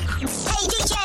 Hey, 0.00 0.02
DJ. 0.68 0.96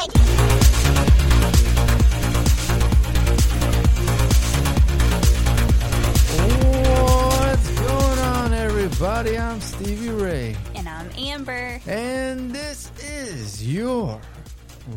What's 6.41 7.69
going 7.79 8.19
on, 8.19 8.53
everybody? 8.53 9.37
I'm 9.37 9.59
Stevie 9.59 10.09
Ray, 10.09 10.55
And 10.75 10.87
I'm 10.87 11.09
Amber. 11.17 11.79
and 11.85 12.51
this 12.51 12.89
is 13.03 13.67
your 13.71 14.19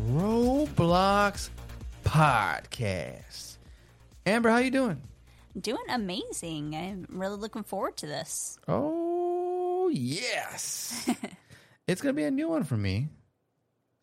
Roblox 0.09 1.49
podcast. 2.05 3.57
Amber, 4.25 4.49
how 4.49 4.57
you 4.59 4.71
doing? 4.71 5.01
Doing 5.59 5.83
amazing. 5.89 6.73
I'm 6.75 7.05
really 7.09 7.37
looking 7.37 7.63
forward 7.63 7.97
to 7.97 8.07
this. 8.07 8.57
Oh 8.67 9.89
yes, 9.93 11.07
it's 11.87 12.01
gonna 12.01 12.13
be 12.13 12.23
a 12.23 12.31
new 12.31 12.47
one 12.47 12.63
for 12.63 12.77
me, 12.77 13.09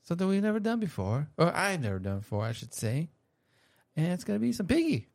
something 0.03 0.27
we've 0.29 0.43
never 0.43 0.61
done 0.61 0.81
before, 0.81 1.29
or 1.37 1.55
I've 1.55 1.81
never 1.81 1.99
done 1.99 2.19
before, 2.19 2.45
I 2.45 2.53
should 2.53 2.75
say. 2.75 3.11
And 3.97 4.13
it's 4.13 4.25
gonna 4.25 4.39
be 4.39 4.53
some 4.53 4.67
piggy. 4.67 5.09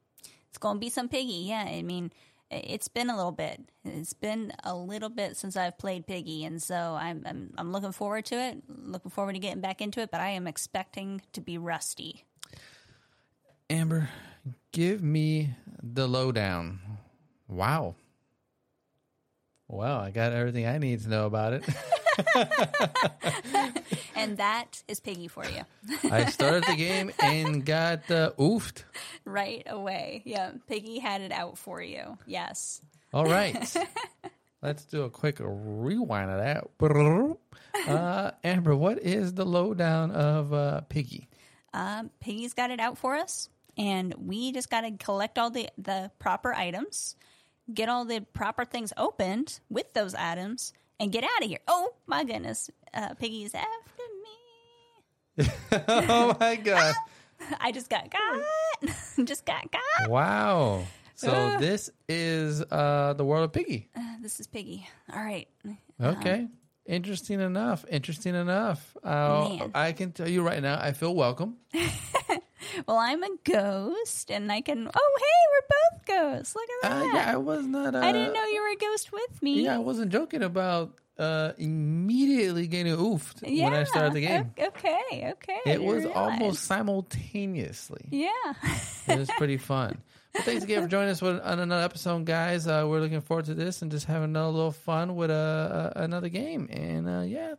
It's 0.58 0.58
going 0.58 0.78
to 0.78 0.80
be 0.80 0.90
some 0.90 1.08
Piggy. 1.08 1.46
Yeah, 1.46 1.66
I 1.68 1.84
mean, 1.84 2.12
it's 2.50 2.88
been 2.88 3.12
a 3.12 3.16
little 3.16 3.32
bit. 3.32 3.62
It's 3.86 4.14
been 4.14 4.52
a 4.64 4.76
little 4.76 5.10
bit 5.10 5.38
since 5.38 5.56
I've 5.56 5.78
played 5.78 6.08
Piggy, 6.08 6.46
and 6.46 6.62
so 6.62 6.98
I'm 7.00 7.24
I'm, 7.28 7.54
I'm 7.60 7.72
looking 7.72 7.92
forward 7.92 8.26
to 8.26 8.36
it. 8.36 8.64
Looking 8.68 9.12
forward 9.12 9.34
to 9.34 9.40
getting 9.40 9.62
back 9.62 9.82
into 9.82 10.02
it, 10.02 10.10
but 10.12 10.20
I 10.20 10.30
am 10.30 10.48
expecting 10.48 11.22
to 11.34 11.42
be 11.42 11.60
rusty. 11.60 12.24
Amber, 13.70 14.10
give 14.72 15.04
me 15.04 15.52
the 15.84 16.08
lowdown. 16.08 16.80
Wow. 17.48 17.96
Wow, 19.68 20.00
I 20.00 20.10
got 20.10 20.32
everything 20.32 20.66
I 20.66 20.80
need 20.80 21.04
to 21.04 21.10
know 21.10 21.28
about 21.28 21.54
it. 21.54 21.66
And 24.16 24.38
that 24.38 24.82
is 24.88 25.00
Piggy 25.00 25.28
for 25.28 25.46
you. 25.46 25.62
I 26.12 26.26
started 26.26 26.64
the 26.66 26.76
game 26.76 27.12
and 27.20 27.64
got 27.66 28.10
uh, 28.10 28.32
oofed. 28.40 28.84
right 29.26 29.64
away. 29.68 30.24
Yeah, 30.26 30.52
Piggy 30.68 30.98
had 31.00 31.22
it 31.22 31.32
out 31.32 31.58
for 31.58 31.82
you. 31.82 32.18
Yes. 32.26 32.82
All 33.14 33.26
right. 33.30 33.56
Let's 34.62 34.86
do 34.86 35.04
a 35.04 35.10
quick 35.10 35.38
rewind 35.40 36.32
of 36.32 36.40
that. 36.40 36.68
Uh, 37.88 38.32
Amber, 38.44 38.76
what 38.76 38.98
is 39.00 39.34
the 39.36 39.46
lowdown 39.46 40.12
of 40.12 40.52
uh, 40.52 40.82
Piggy? 40.90 41.30
um, 41.74 42.10
Piggy's 42.20 42.54
got 42.54 42.72
it 42.72 42.80
out 42.80 42.98
for 42.98 43.16
us, 43.16 43.50
and 43.78 44.14
we 44.18 44.52
just 44.52 44.70
got 44.72 44.82
to 44.82 44.92
collect 44.98 45.38
all 45.38 45.52
the 45.52 45.70
the 45.78 46.10
proper 46.18 46.54
items, 46.54 47.16
get 47.72 47.88
all 47.88 48.04
the 48.04 48.22
proper 48.34 48.66
things 48.66 48.92
opened 48.98 49.60
with 49.70 49.94
those 49.94 50.16
items, 50.16 50.74
and 51.00 51.12
get 51.12 51.24
out 51.24 51.44
of 51.44 51.50
here. 51.50 51.60
Oh 51.68 51.94
my 52.06 52.24
goodness, 52.24 52.70
uh, 52.94 53.14
Piggy's 53.16 53.54
after 53.54 54.04
me. 55.38 55.50
oh 55.88 56.36
my 56.40 56.56
God. 56.56 56.96
I 57.60 57.72
just 57.72 57.90
got 57.90 58.10
got, 58.10 58.42
just 59.26 59.46
got 59.46 59.72
got. 59.72 60.10
Wow. 60.10 60.86
So 61.16 61.58
this 61.60 61.90
is 62.08 62.62
uh, 62.62 63.14
the 63.14 63.26
world 63.26 63.46
of 63.46 63.54
Piggy. 63.54 63.90
Uh, 63.96 64.02
this 64.22 64.40
is 64.40 64.48
Piggy. 64.48 64.88
All 65.12 65.24
right. 65.24 65.48
Okay. 66.02 66.48
Interesting 66.86 67.42
enough. 67.42 67.86
Interesting 67.90 68.36
enough. 68.36 68.96
Uh, 69.04 69.68
I 69.74 69.94
can 69.94 70.12
tell 70.12 70.30
you 70.30 70.44
right 70.44 70.62
now, 70.62 70.80
I 70.80 70.94
feel 70.94 71.14
welcome. 71.16 71.58
Well, 72.88 72.98
I'm 72.98 73.24
a 73.24 73.30
ghost, 73.44 74.32
and 74.32 74.52
I 74.52 74.62
can. 74.62 74.88
Oh, 74.94 75.18
hey, 75.20 75.26
we're 75.52 75.68
both 75.70 76.06
ghosts. 76.38 76.56
Look 76.56 76.68
at 76.84 76.92
Uh, 76.92 77.00
that. 77.00 77.14
yeah, 77.14 77.34
I 77.34 77.38
was 77.38 77.66
not. 77.66 77.96
Uh, 77.96 78.00
I 78.00 78.12
didn't 78.12 78.34
know 78.34 78.46
you 78.46 78.62
were 78.62 78.70
a 78.70 78.76
ghost 78.76 79.12
with 79.12 79.42
me. 79.44 79.64
Yeah, 79.64 79.76
I 79.76 79.80
wasn't 79.80 80.12
joking 80.12 80.44
about 80.44 80.94
uh, 81.20 81.54
immediately 81.58 82.68
getting 82.68 82.96
oofed 82.96 83.42
when 83.44 83.74
I 83.74 83.84
started 83.84 84.14
the 84.14 84.22
game. 84.22 84.52
Okay, 84.60 85.32
okay. 85.34 85.60
It 85.66 85.82
was 85.84 86.04
realize. 86.06 86.16
almost 86.16 86.64
simultaneously. 86.66 88.06
Yeah. 88.12 88.30
It 89.08 89.18
was 89.20 89.30
pretty 89.38 89.58
fun. 89.58 90.02
Well, 90.34 90.44
thanks 90.44 90.64
again 90.64 90.84
for 90.84 90.88
joining 90.90 91.10
us 91.10 91.22
on 91.24 91.40
another 91.60 91.84
episode, 91.84 92.26
guys. 92.26 92.68
Uh, 92.68 92.86
we're 92.88 93.00
looking 93.00 93.22
forward 93.22 93.46
to 93.46 93.54
this 93.56 93.82
and 93.82 93.90
just 93.90 94.06
having 94.06 94.36
a 94.36 94.50
little 94.50 94.72
fun 94.72 95.16
with 95.16 95.32
uh, 95.32 95.34
uh, 95.34 95.94
another 95.96 96.30
game. 96.30 96.68
And 96.72 97.08
uh, 97.10 97.22
yeah, 97.22 97.56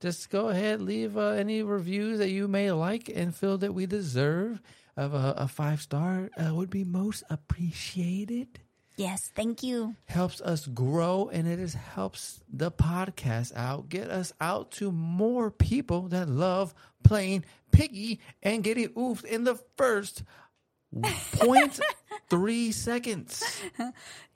just 0.00 0.30
go 0.30 0.48
ahead, 0.48 0.80
leave 0.80 1.16
uh, 1.16 1.30
any 1.30 1.62
reviews 1.62 2.18
that 2.18 2.30
you 2.30 2.48
may 2.48 2.70
like 2.70 3.10
and 3.14 3.34
feel 3.34 3.58
that 3.58 3.72
we 3.74 3.86
deserve 3.86 4.60
of 4.96 5.14
a, 5.14 5.34
a 5.36 5.48
five 5.48 5.80
star 5.80 6.30
uh, 6.36 6.54
would 6.54 6.70
be 6.70 6.84
most 6.84 7.22
appreciated. 7.30 8.60
yes, 8.96 9.30
thank 9.34 9.62
you. 9.62 9.94
Helps 10.06 10.40
us 10.40 10.66
grow 10.66 11.28
and 11.32 11.46
it 11.46 11.58
is 11.58 11.74
helps 11.74 12.40
the 12.52 12.70
podcast 12.70 13.54
out, 13.56 13.88
get 13.88 14.10
us 14.10 14.32
out 14.40 14.70
to 14.72 14.90
more 14.90 15.50
people 15.50 16.08
that 16.08 16.28
love 16.28 16.74
playing 17.02 17.44
piggy 17.72 18.20
and 18.42 18.64
getting 18.64 18.88
oofed 18.90 19.24
in 19.24 19.44
the 19.44 19.58
first 19.76 20.22
point 21.32 21.80
three 22.30 22.72
seconds. 22.72 23.42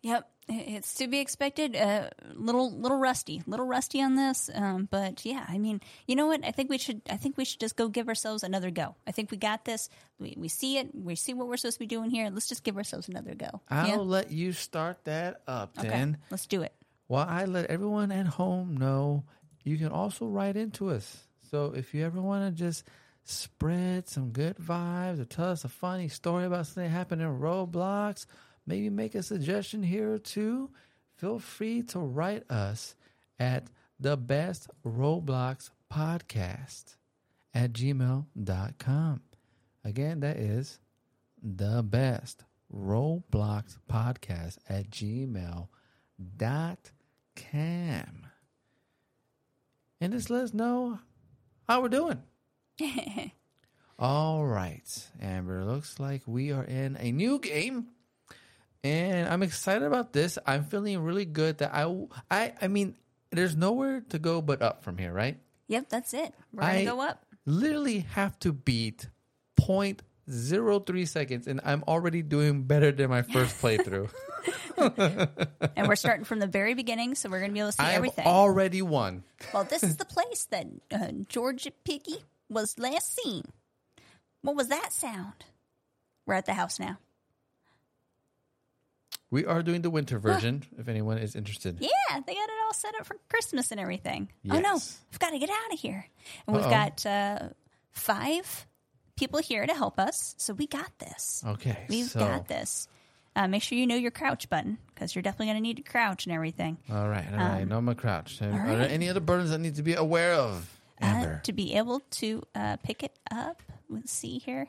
Yep, 0.03 0.31
it's 0.51 0.95
to 0.95 1.09
be 1.09 1.21
expected. 1.21 1.77
Uh, 1.77 2.11
little, 2.35 2.71
little 2.71 2.99
rusty, 2.99 3.43
little 3.47 3.67
rusty 3.67 4.03
on 4.03 4.17
this. 4.17 4.51
Um, 4.55 4.89
but 4.91 5.25
yeah, 5.25 5.45
I 5.49 5.59
mean, 5.59 5.81
you 6.07 6.17
know 6.17 6.27
what? 6.27 6.45
I 6.45 6.51
think 6.51 6.71
we 6.71 6.79
should. 6.79 7.03
I 7.09 7.17
think 7.17 7.37
we 7.37 7.45
should 7.45 7.61
just 7.61 7.77
go 7.77 7.89
give 7.89 8.09
ourselves 8.09 8.43
another 8.43 8.71
go. 8.71 8.97
I 9.07 9.13
think 9.13 9.31
we 9.31 9.37
got 9.37 9.65
this. 9.65 9.89
We, 10.19 10.35
we 10.37 10.49
see 10.49 10.79
it. 10.79 10.89
We 10.95 11.15
see 11.15 11.35
what 11.35 11.49
we're 11.49 11.57
supposed 11.57 11.77
to 11.77 11.81
be 11.81 11.87
doing 11.87 12.11
here. 12.11 12.31
Let's 12.31 12.49
just 12.49 12.65
give 12.65 12.77
ourselves 12.77 13.09
another 13.09 13.35
go. 13.35 13.61
I'll 13.69 13.89
yeah. 13.89 13.97
let 13.97 14.31
you 14.31 14.53
start 14.53 15.05
that 15.05 15.43
up 15.47 15.79
Okay. 15.79 15.89
then. 15.89 16.19
Let's 16.31 16.47
do 16.47 16.63
it. 16.63 16.75
While 17.07 17.27
I 17.29 17.45
let 17.45 17.67
everyone 17.67 18.13
at 18.13 18.27
home 18.27 18.77
know 18.77 19.25
you 19.65 19.77
can 19.77 19.89
also 19.89 20.27
write 20.27 20.57
into 20.57 20.91
us. 20.91 21.25
So 21.51 21.73
if 21.77 21.95
you 21.95 22.05
ever 22.05 22.21
want 22.21 22.57
to 22.57 22.65
just 22.65 22.85
spread 23.25 24.09
some 24.09 24.31
good 24.31 24.57
vibes 24.57 25.21
or 25.21 25.25
tell 25.25 25.51
us 25.51 25.65
a 25.65 25.69
funny 25.69 26.09
story 26.09 26.45
about 26.47 26.67
something 26.67 26.85
that 26.85 26.91
happened 26.91 27.23
in 27.23 27.39
Roblox, 27.39 28.27
maybe 28.71 28.89
make 28.89 29.17
a 29.17 29.23
suggestion 29.23 29.83
here 29.83 30.13
or 30.13 30.19
two, 30.19 30.71
feel 31.17 31.41
free 31.41 31.83
to 31.83 31.99
write 31.99 32.49
us 32.49 32.95
at 33.41 33.67
the 33.99 34.17
best 34.17 34.71
Roblox 34.87 35.71
podcast 35.93 36.95
at 37.53 37.73
gmail.com. 37.73 39.21
Again, 39.85 40.21
that 40.21 40.37
is 40.37 40.79
the 41.43 41.83
best 41.83 42.45
Roblox 42.73 43.77
podcast 43.91 44.59
at 44.69 44.89
gmail.com. 44.91 45.67
And 50.03 50.13
just 50.13 50.31
let 50.31 50.45
us 50.45 50.55
know 50.55 51.01
how 51.69 51.83
we're 51.83 51.89
doing. 51.89 52.23
All 53.99 54.47
right, 54.47 55.09
Amber. 55.21 55.65
Looks 55.65 55.99
like 55.99 56.23
we 56.25 56.53
are 56.53 56.65
in 56.65 56.97
a 57.01 57.11
new 57.11 57.41
game, 57.41 57.89
and 58.85 59.29
I'm 59.29 59.43
excited 59.43 59.83
about 59.85 60.13
this. 60.13 60.39
I'm 60.47 60.65
feeling 60.65 60.99
really 61.03 61.25
good 61.25 61.59
that 61.59 61.75
I, 61.75 61.85
I, 62.31 62.53
I 62.63 62.69
mean, 62.69 62.97
there's 63.31 63.57
nowhere 63.57 64.03
to 64.11 64.19
go 64.19 64.41
but 64.43 64.63
up 64.63 64.83
from 64.85 64.99
here, 64.99 65.13
right? 65.13 65.39
Yep, 65.69 65.89
that's 65.89 66.15
it. 66.15 66.35
We're 66.53 66.63
gonna 66.63 66.73
I- 66.79 66.85
go 66.85 67.01
up. 67.01 67.25
Literally 67.47 68.01
have 68.01 68.39
to 68.41 68.53
beat 68.53 69.09
0.03 69.61 71.09
seconds, 71.09 71.47
and 71.47 71.61
I'm 71.65 71.83
already 71.89 72.23
doing 72.23 72.63
better 72.65 72.93
than 72.93 73.09
my 73.11 73.23
first 73.23 73.59
playthrough. 73.63 74.11
and 75.77 75.89
we're 75.89 75.97
starting 75.97 76.25
from 76.25 76.39
the 76.39 76.47
very 76.47 76.75
beginning, 76.75 77.15
so 77.15 77.29
we're 77.29 77.39
going 77.41 77.51
to 77.51 77.55
be 77.55 77.61
able 77.61 77.71
to 77.71 77.73
see 77.77 77.83
I 77.83 77.89
have 77.91 77.97
everything. 77.97 78.27
already 78.27 78.83
won. 78.83 79.25
well, 79.53 79.65
this 79.65 79.83
is 79.83 79.97
the 79.99 80.05
place 80.05 80.45
that 80.51 80.67
uh, 80.93 81.09
George 81.29 81.69
Piggy 81.85 82.17
was 82.49 82.79
last 82.79 83.15
seen. 83.23 83.45
What 84.43 84.57
was 84.57 84.69
that 84.69 84.93
sound? 84.93 85.45
We're 86.27 86.35
at 86.35 86.47
the 86.47 86.55
house 86.55 86.79
now. 86.79 86.99
We 89.31 89.47
are 89.47 89.63
doing 89.63 89.83
the 89.83 89.91
winter 89.91 90.19
version, 90.19 90.65
if 90.79 90.89
anyone 90.89 91.19
is 91.19 91.37
interested. 91.37 91.79
Yeah, 91.81 91.89
they 92.27 92.35
got 92.35 92.49
it 92.49 92.55
all 92.65 92.73
set 92.75 92.95
up 92.99 93.07
for 93.07 93.17
Christmas 93.29 93.71
and 93.71 93.79
everything. 93.81 94.29
Oh 94.51 94.59
no, 94.59 94.73
Yes. 94.75 94.99
we've 95.13 95.21
got 95.21 95.31
to 95.31 95.39
get 95.39 95.51
out 95.51 95.73
of 95.73 95.79
here. 95.79 96.05
And 96.47 96.57
we've 96.57 96.65
Uh-oh. 96.67 96.71
got 96.71 97.07
uh, 97.07 97.49
five 97.93 98.67
people 99.17 99.39
here 99.41 99.65
to 99.67 99.75
help 99.75 99.99
us, 99.99 100.35
so 100.39 100.55
we 100.55 100.67
got 100.67 100.91
this. 100.99 101.45
Okay, 101.47 101.79
We've 101.89 102.07
so 102.07 102.21
got 102.21 102.49
this. 102.49 102.89
Uh, 103.37 103.47
make 103.47 103.63
sure 103.63 103.79
you 103.79 103.87
know 103.87 103.95
your 103.95 104.11
crouch 104.11 104.49
button 104.51 104.79
because 104.93 105.15
you're 105.15 105.23
definitely 105.23 105.47
going 105.47 105.59
to 105.59 105.63
need 105.63 105.77
to 105.77 105.83
crouch 105.85 106.27
and 106.27 106.35
everything. 106.35 106.79
all 106.91 107.09
right, 107.09 107.25
all 107.33 107.39
right. 107.39 107.69
no, 107.69 107.81
my 107.81 107.95
crouch. 107.95 108.43
Are 108.43 108.51
there 108.51 108.79
right. 108.79 108.91
any 108.91 109.09
other 109.09 109.21
burdens 109.21 109.53
I 109.53 109.57
need 109.59 109.77
to 109.77 109.83
be 109.85 109.95
aware 109.95 110.35
of, 110.35 110.69
Uh, 111.01 111.05
Amber? 111.07 111.41
to 111.45 111.53
be 111.53 111.75
able 111.77 112.01
to 112.11 112.43
uh, 112.57 112.77
pick 112.83 113.05
it 113.05 113.17
up, 113.31 113.63
let's 113.89 114.11
see 114.13 114.39
here. 114.39 114.67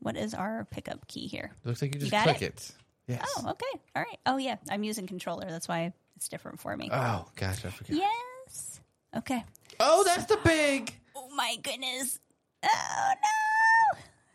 What 0.00 0.16
is 0.16 0.34
our 0.34 0.66
pickup 0.70 1.06
key 1.06 1.28
here? 1.28 1.52
Looks 1.64 1.80
like 1.80 1.94
you 1.94 2.00
just 2.00 2.10
got 2.10 2.24
click 2.24 2.42
it? 2.42 2.54
it. 2.54 2.72
Yes. 3.06 3.26
Oh, 3.38 3.50
okay. 3.50 3.80
All 3.94 4.02
right. 4.02 4.18
Oh, 4.26 4.36
yeah. 4.38 4.56
I'm 4.70 4.82
using 4.82 5.06
controller. 5.06 5.46
That's 5.48 5.68
why 5.68 5.92
it's 6.16 6.28
different 6.28 6.60
for 6.60 6.76
me. 6.76 6.88
Oh, 6.92 7.26
gosh, 7.36 7.64
I 7.64 7.70
forget. 7.70 7.96
yes. 7.96 8.80
Okay. 9.16 9.44
Oh, 9.80 10.02
that's 10.04 10.24
the 10.26 10.36
pig. 10.38 10.92
Oh, 11.14 11.28
my 11.34 11.56
goodness. 11.62 12.18
Oh, 12.64 13.12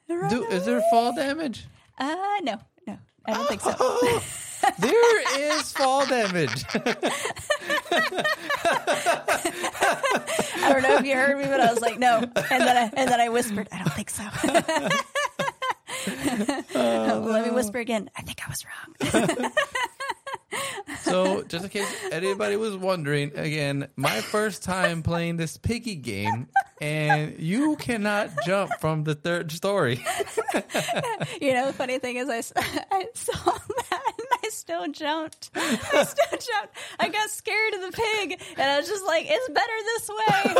no. 0.09 0.15
Run 0.15 0.29
Do, 0.29 0.43
is 0.45 0.65
there 0.65 0.81
fall 0.91 1.13
damage? 1.13 1.65
Uh, 1.97 2.15
no. 2.43 2.59
No. 2.87 2.97
I 3.25 3.33
don't 3.33 3.47
think 3.47 3.61
so. 3.61 3.71
there 4.79 5.51
is 5.51 5.71
fall 5.71 6.05
damage. 6.05 6.63
I 10.61 10.69
don't 10.69 10.83
know 10.83 10.95
if 10.97 11.05
you 11.05 11.15
heard 11.15 11.37
me, 11.37 11.45
but 11.45 11.59
I 11.59 11.71
was 11.71 11.81
like, 11.81 11.99
no. 11.99 12.19
And 12.19 12.61
then 12.61 12.77
I, 12.77 12.91
and 12.95 13.09
then 13.09 13.19
I 13.21 13.29
whispered, 13.29 13.67
I 13.71 13.79
don't 13.79 13.93
think 13.93 14.09
so. 14.09 14.23
Uh, 16.75 17.19
Let 17.19 17.45
me 17.45 17.51
oh. 17.51 17.53
whisper 17.53 17.79
again. 17.79 18.09
I 18.15 18.21
think 18.21 18.39
I 18.45 18.49
was 18.49 18.65
wrong. 18.65 19.51
So, 21.01 21.43
just 21.47 21.65
in 21.65 21.69
case 21.69 21.87
anybody 22.11 22.55
was 22.55 22.75
wondering, 22.75 23.31
again, 23.35 23.87
my 23.95 24.21
first 24.21 24.63
time 24.63 25.03
playing 25.03 25.37
this 25.37 25.57
piggy 25.57 25.95
game, 25.95 26.47
and 26.81 27.39
you 27.39 27.75
cannot 27.77 28.29
jump 28.45 28.71
from 28.79 29.03
the 29.03 29.15
third 29.15 29.51
story. 29.51 30.03
You 31.41 31.53
know, 31.53 31.67
the 31.67 31.73
funny 31.73 31.99
thing 31.99 32.17
is, 32.17 32.51
I 32.57 33.05
saw 33.13 33.33
that 33.33 34.13
and 34.17 34.27
I 34.43 34.49
still 34.49 34.87
jumped. 34.91 35.51
I 35.55 36.03
still 36.03 36.31
jumped. 36.31 36.77
I 36.99 37.07
got 37.09 37.29
scared 37.29 37.73
of 37.75 37.81
the 37.81 37.91
pig, 37.91 38.41
and 38.57 38.69
I 38.71 38.77
was 38.79 38.87
just 38.87 39.05
like, 39.05 39.25
"It's 39.29 39.49
better 39.49 39.73
this 39.85 40.09
way." 40.09 40.53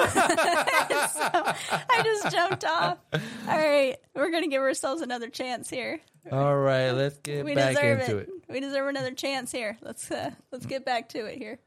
so 1.10 1.82
I 1.90 2.02
just 2.04 2.32
jumped 2.36 2.66
off. 2.66 2.98
All 3.14 3.58
right, 3.58 3.98
we're 4.16 4.32
gonna 4.32 4.48
give 4.48 4.62
ourselves 4.62 5.02
another 5.02 5.30
chance 5.30 5.70
here. 5.70 6.00
All 6.32 6.56
right, 6.58 6.92
let's 6.92 7.18
get 7.20 7.44
We 7.46 7.56
back 7.56 7.76
deserve 7.76 8.00
into 8.02 8.18
it. 8.20 8.30
it. 8.30 8.54
We 8.54 8.60
deserve 8.62 8.88
another 8.88 9.12
chance 9.12 9.52
here. 9.52 9.78
Let's 9.82 10.10
uh, 10.10 10.32
let's 10.52 10.66
get 10.66 10.86
back 10.86 11.10
to 11.10 11.26
it 11.26 11.38
here. 11.38 11.60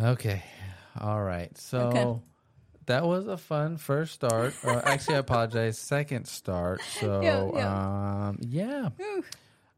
Okay. 0.00 0.42
All 0.98 1.20
right. 1.22 1.56
So 1.58 1.78
Okay. 1.88 2.20
That 2.86 3.04
was 3.04 3.26
a 3.26 3.36
fun 3.36 3.76
first 3.76 4.14
start. 4.14 4.54
Uh, 4.64 4.80
actually, 4.84 5.16
I 5.16 5.18
apologize. 5.18 5.78
Second 5.78 6.26
start. 6.26 6.80
So 7.00 7.20
Yeah, 7.22 8.28
um, 8.28 8.38
yeah. 8.40 8.90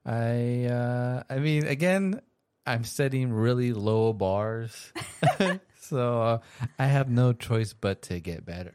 I 0.07 0.67
uh, 0.67 1.23
I 1.31 1.39
mean, 1.39 1.67
again, 1.67 2.21
I'm 2.67 2.85
setting 2.85 3.33
really 3.33 3.73
low 3.73 4.13
bars, 4.13 4.93
so 5.81 6.23
uh, 6.23 6.39
I 6.79 6.87
have 6.87 7.09
no 7.09 7.33
choice 7.33 7.73
but 7.73 8.03
to 8.03 8.21
get 8.21 8.45
better. 8.45 8.75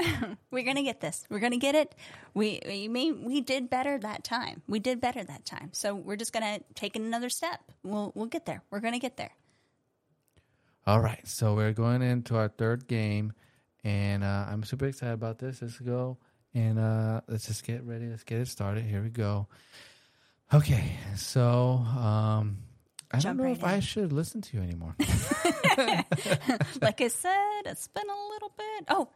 We're 0.50 0.64
gonna 0.64 0.82
get 0.82 1.00
this. 1.00 1.24
We're 1.30 1.40
gonna 1.40 1.58
get 1.58 1.74
it. 1.74 1.94
We 2.34 2.60
we 2.66 2.88
mean 2.88 3.24
we 3.24 3.40
did 3.40 3.70
better 3.70 3.98
that 3.98 4.24
time. 4.24 4.62
We 4.66 4.78
did 4.80 5.00
better 5.00 5.22
that 5.22 5.44
time. 5.44 5.70
So 5.72 5.94
we're 5.94 6.16
just 6.16 6.32
gonna 6.32 6.60
take 6.74 6.96
another 6.96 7.30
step. 7.30 7.60
We'll 7.82 8.12
we'll 8.14 8.26
get 8.26 8.46
there. 8.46 8.62
We're 8.70 8.80
gonna 8.80 8.98
get 8.98 9.16
there. 9.16 9.30
All 10.86 11.00
right, 11.00 11.26
so 11.26 11.54
we're 11.54 11.72
going 11.72 12.02
into 12.02 12.36
our 12.36 12.48
third 12.48 12.88
game, 12.88 13.32
and 13.84 14.24
uh, 14.24 14.46
I'm 14.48 14.64
super 14.64 14.86
excited 14.86 15.14
about 15.14 15.38
this. 15.38 15.62
Let's 15.62 15.78
go 15.78 16.18
and 16.54 16.78
uh, 16.78 17.20
let's 17.28 17.46
just 17.46 17.64
get 17.64 17.84
ready. 17.84 18.08
Let's 18.08 18.24
get 18.24 18.40
it 18.40 18.48
started. 18.48 18.84
Here 18.84 19.02
we 19.02 19.08
go. 19.08 19.46
Okay, 20.52 20.96
so 21.16 21.84
um, 21.96 22.58
I 23.10 23.18
Jump 23.18 23.22
don't 23.22 23.36
know 23.38 23.44
right 23.44 23.56
if 23.56 23.64
I 23.64 23.80
should 23.80 24.12
listen 24.12 24.42
to 24.42 24.56
you 24.56 24.62
anymore. 24.62 24.94
like 26.80 27.00
I 27.00 27.08
said, 27.08 27.62
it's 27.66 27.88
been 27.88 28.08
a 28.08 28.28
little 28.32 28.52
bit. 28.56 28.84
Oh, 28.88 29.08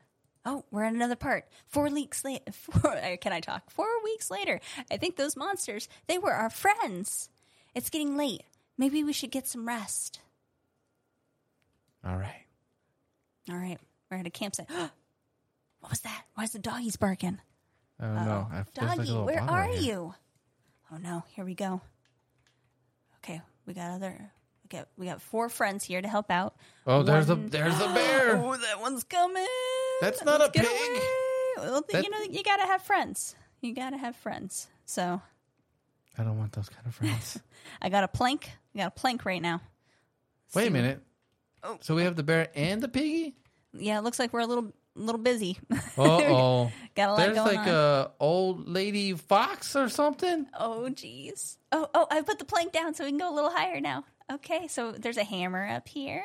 oh, 0.44 0.64
we're 0.70 0.84
in 0.84 0.94
another 0.94 1.16
part. 1.16 1.46
Four 1.66 1.90
weeks 1.90 2.24
later. 2.24 2.44
Four, 2.52 2.96
can 3.20 3.32
I 3.32 3.40
talk? 3.40 3.70
Four 3.70 3.88
weeks 4.04 4.30
later. 4.30 4.60
I 4.90 4.96
think 4.96 5.16
those 5.16 5.36
monsters. 5.36 5.88
They 6.06 6.16
were 6.16 6.32
our 6.32 6.50
friends. 6.50 7.28
It's 7.74 7.90
getting 7.90 8.16
late. 8.16 8.42
Maybe 8.78 9.04
we 9.04 9.12
should 9.12 9.30
get 9.30 9.46
some 9.46 9.66
rest. 9.68 10.20
All 12.06 12.16
right. 12.16 12.44
All 13.50 13.56
right, 13.56 13.78
we're 14.10 14.18
at 14.18 14.26
a 14.26 14.30
campsite. 14.30 14.68
what 15.80 15.90
was 15.90 16.00
that? 16.00 16.24
Why 16.34 16.44
is 16.44 16.52
the 16.52 16.58
doggies 16.58 16.96
barking? 16.96 17.38
I 18.00 18.04
don't 18.06 18.14
know. 18.26 18.46
I, 18.50 18.64
there's 18.74 18.88
like 18.88 18.94
a 18.94 18.96
Doggy, 18.98 19.08
little 19.10 19.24
where 19.24 19.40
bottle 19.40 19.54
are 19.54 19.60
right 19.62 19.74
here. 19.78 19.94
you? 19.94 20.14
Oh 20.92 20.96
no, 20.98 21.24
here 21.34 21.44
we 21.44 21.54
go. 21.54 21.80
Okay, 23.18 23.40
we 23.66 23.74
got 23.74 23.90
other. 23.92 24.30
We 24.64 24.78
got 24.78 24.88
we 24.96 25.06
got 25.06 25.22
four 25.22 25.48
friends 25.48 25.84
here 25.84 26.02
to 26.02 26.08
help 26.08 26.30
out. 26.30 26.56
Oh, 26.86 27.02
there's 27.02 27.28
One- 27.28 27.46
a 27.46 27.48
there's 27.48 27.80
a 27.80 27.88
bear. 27.94 28.36
Oh, 28.36 28.56
that 28.56 28.80
one's 28.80 29.04
coming. 29.04 29.46
That's 30.00 30.24
not 30.24 30.40
a 30.40 30.50
get 30.50 30.64
pig. 30.66 30.90
away. 30.90 31.00
Well, 31.58 31.82
th- 31.82 31.92
That- 31.92 32.04
you 32.04 32.10
know, 32.10 32.20
you 32.30 32.42
gotta 32.42 32.66
have 32.66 32.82
friends. 32.82 33.34
You 33.62 33.74
gotta 33.74 33.96
have 33.96 34.14
friends. 34.16 34.68
So 34.84 35.20
I 36.18 36.22
don't 36.24 36.38
want 36.38 36.52
those 36.52 36.68
kind 36.68 36.86
of 36.86 36.94
friends. 36.94 37.40
I 37.82 37.88
got 37.88 38.04
a 38.04 38.08
plank. 38.08 38.50
I 38.74 38.78
got 38.78 38.86
a 38.88 38.90
plank 38.90 39.24
right 39.24 39.40
now. 39.42 39.60
Wait 40.54 40.66
a 40.68 40.70
minute. 40.70 41.00
Oh. 41.66 41.78
So 41.82 41.94
we 41.94 42.02
have 42.04 42.16
the 42.16 42.22
bear 42.22 42.48
and 42.54 42.80
the 42.82 42.88
piggy. 42.88 43.34
Yeah, 43.72 43.98
it 43.98 44.02
looks 44.04 44.18
like 44.18 44.32
we're 44.32 44.40
a 44.40 44.46
little 44.46 44.72
little 44.94 45.20
busy. 45.20 45.58
Oh. 45.98 46.70
got 46.94 47.08
a 47.08 47.12
lot 47.12 47.16
There's 47.18 47.34
going 47.36 47.56
like 47.56 47.66
on. 47.66 47.74
a 47.74 48.10
old 48.20 48.68
lady 48.68 49.12
fox 49.14 49.74
or 49.76 49.88
something. 49.88 50.46
Oh, 50.58 50.88
jeez. 50.90 51.56
Oh, 51.72 51.88
oh, 51.94 52.06
I 52.10 52.20
put 52.22 52.38
the 52.38 52.44
plank 52.44 52.72
down 52.72 52.94
so 52.94 53.04
we 53.04 53.10
can 53.10 53.18
go 53.18 53.32
a 53.32 53.34
little 53.34 53.50
higher 53.50 53.80
now. 53.80 54.04
Okay, 54.30 54.66
so 54.66 54.90
there's 54.92 55.16
a 55.18 55.24
hammer 55.24 55.64
up 55.68 55.86
here. 55.88 56.24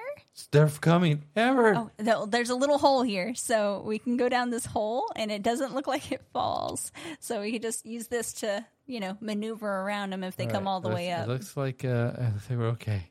They're 0.52 0.68
coming. 0.70 1.24
Ever. 1.36 1.76
Oh, 1.76 1.92
th- 2.04 2.30
there's 2.30 2.50
a 2.50 2.56
little 2.56 2.78
hole 2.80 3.04
here, 3.04 3.36
so 3.36 3.84
we 3.86 4.00
can 4.00 4.18
go 4.18 4.28
down 4.28 4.50
this 4.50 4.66
hole, 4.66 5.06
and 5.16 5.32
it 5.32 5.44
doesn't 5.44 5.76
look 5.76 5.86
like 5.94 6.12
it 6.12 6.22
falls. 6.34 6.92
So 7.20 7.42
we 7.42 7.52
can 7.54 7.62
just 7.62 7.86
use 7.86 8.08
this 8.08 8.34
to, 8.36 8.66
you 8.88 9.00
know, 9.02 9.18
maneuver 9.22 9.70
around 9.70 10.10
them 10.12 10.24
if 10.24 10.36
they 10.36 10.48
come 10.48 10.68
all 10.68 10.82
the 10.82 10.88
Looks- 10.90 10.98
way 10.98 11.12
up. 11.12 11.28
It 11.28 11.30
looks 11.30 11.56
like 11.56 11.86
uh, 11.86 12.12
I 12.18 12.40
think 12.40 12.60
we're 12.60 12.70
okay. 12.70 13.11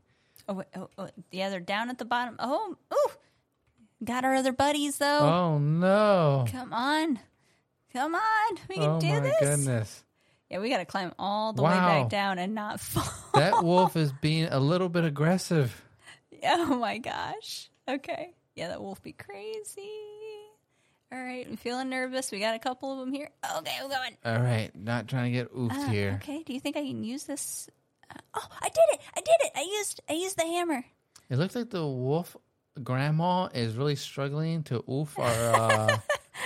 Oh, 0.50 0.64
oh, 0.76 0.88
oh, 0.98 1.08
yeah, 1.30 1.48
they're 1.48 1.60
down 1.60 1.90
at 1.90 1.98
the 1.98 2.04
bottom. 2.04 2.34
Oh, 2.40 2.76
ooh, 2.92 3.10
got 4.04 4.24
our 4.24 4.34
other 4.34 4.52
buddies 4.52 4.98
though. 4.98 5.20
Oh 5.20 5.58
no! 5.58 6.44
Come 6.50 6.72
on, 6.72 7.20
come 7.92 8.14
on, 8.16 8.58
we 8.68 8.74
can 8.74 8.84
Oh 8.84 9.00
do 9.00 9.20
this. 9.20 9.34
Oh 9.40 9.44
my 9.46 9.50
goodness! 9.56 10.04
Yeah, 10.50 10.58
we 10.58 10.68
got 10.68 10.78
to 10.78 10.84
climb 10.84 11.12
all 11.20 11.52
the 11.52 11.62
way 11.62 11.70
back 11.70 12.08
down 12.08 12.40
and 12.40 12.52
not 12.54 12.80
fall. 12.80 13.04
That 13.34 13.62
wolf 13.62 13.96
is 13.96 14.12
being 14.20 14.46
a 14.50 14.58
little 14.58 14.88
bit 14.88 15.04
aggressive. 15.04 15.82
Oh 16.42 16.78
my 16.78 16.96
gosh. 16.96 17.68
Okay. 17.86 18.32
Yeah, 18.56 18.68
that 18.68 18.80
wolf 18.80 19.02
be 19.02 19.12
crazy. 19.12 19.90
All 21.12 21.18
right, 21.22 21.46
I'm 21.46 21.58
feeling 21.58 21.90
nervous. 21.90 22.32
We 22.32 22.38
got 22.40 22.54
a 22.54 22.58
couple 22.58 22.92
of 22.94 22.98
them 23.00 23.12
here. 23.12 23.28
Okay, 23.58 23.76
we're 23.82 23.90
going. 23.90 24.16
All 24.24 24.40
right, 24.42 24.70
not 24.74 25.06
trying 25.06 25.30
to 25.32 25.38
get 25.38 25.54
oofed 25.54 25.72
Ah, 25.72 25.88
here. 25.88 26.18
Okay. 26.22 26.42
Do 26.42 26.54
you 26.54 26.60
think 26.60 26.78
I 26.78 26.80
can 26.86 27.04
use 27.04 27.24
this? 27.24 27.68
Uh, 28.10 28.18
oh, 28.34 28.46
I 28.60 28.68
did 28.68 28.84
it! 28.92 29.00
I 29.16 29.20
did 29.20 29.36
it! 29.40 29.52
I 29.56 29.62
used 29.62 30.00
I 30.08 30.12
used 30.14 30.36
the 30.36 30.44
hammer. 30.44 30.84
It 31.28 31.38
looks 31.38 31.54
like 31.54 31.70
the 31.70 31.86
wolf 31.86 32.36
grandma 32.82 33.46
is 33.46 33.76
really 33.76 33.96
struggling 33.96 34.62
to 34.64 34.84
oof 34.90 35.18
our. 35.18 35.30
Uh... 35.54 35.98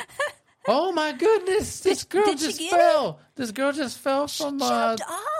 oh 0.69 0.93
my 0.93 1.13
goodness! 1.13 1.81
This 1.81 2.05
girl 2.05 2.25
did 2.27 2.41
she 2.41 2.47
just 2.47 2.59
get 2.59 2.71
fell. 2.71 3.21
This 3.35 3.51
girl 3.51 3.73
just 3.73 3.99
fell 3.99 4.29
from 4.29 4.61
uh, 4.61 4.97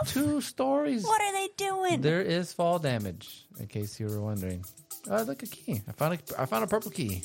two 0.07 0.41
stories. 0.41 1.05
What 1.05 1.21
are 1.21 1.33
they 1.33 1.49
doing? 1.57 2.01
There 2.01 2.23
is 2.23 2.53
fall 2.53 2.79
damage, 2.79 3.47
in 3.59 3.67
case 3.67 3.99
you 4.01 4.07
were 4.07 4.21
wondering. 4.21 4.65
Oh, 5.11 5.23
look 5.23 5.43
a 5.43 5.47
key! 5.47 5.83
I 5.87 5.93
found 5.93 6.15
a 6.15 6.41
I 6.41 6.47
found 6.47 6.65
a 6.65 6.67
purple 6.67 6.91
key. 6.91 7.23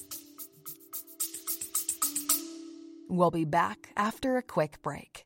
We'll 3.08 3.32
be 3.32 3.46
back 3.46 3.90
after 3.98 4.38
a 4.38 4.44
quick 4.44 4.82
break. 4.84 5.26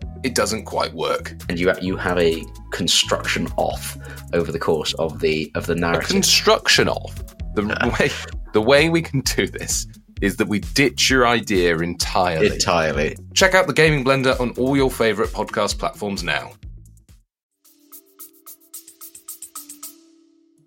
it 0.23 0.35
doesn't 0.35 0.65
quite 0.65 0.93
work. 0.93 1.33
And 1.49 1.59
you 1.59 1.73
you 1.81 1.97
have 1.97 2.17
a 2.17 2.43
construction 2.71 3.47
off 3.57 3.97
over 4.33 4.51
the 4.51 4.59
course 4.59 4.93
of 4.95 5.19
the 5.19 5.51
of 5.55 5.65
the 5.67 5.73
A 5.73 5.77
narrative. 5.77 6.09
construction 6.09 6.87
of 6.87 7.35
the 7.55 7.63
way 7.99 8.09
the 8.53 8.61
way 8.61 8.89
we 8.89 9.01
can 9.01 9.21
do 9.21 9.47
this 9.47 9.87
is 10.21 10.37
that 10.37 10.47
we 10.47 10.59
ditch 10.59 11.09
your 11.09 11.27
idea 11.27 11.75
entirely. 11.79 12.47
entirely. 12.47 13.17
Check 13.33 13.55
out 13.55 13.65
the 13.65 13.73
Gaming 13.73 14.05
Blender 14.05 14.39
on 14.39 14.51
all 14.51 14.77
your 14.77 14.91
favorite 14.91 15.29
podcast 15.29 15.79
platforms 15.79 16.21
now. 16.23 16.51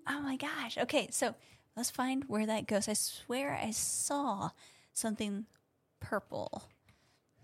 Oh 0.07 0.19
my 0.21 0.35
gosh. 0.35 0.77
Okay, 0.77 1.07
so 1.11 1.33
let's 1.75 1.89
find 1.89 2.23
where 2.27 2.45
that 2.45 2.67
goes. 2.67 2.87
I 2.87 2.93
swear 2.93 3.57
I 3.61 3.71
saw 3.71 4.49
something 4.93 5.45
purple. 5.99 6.63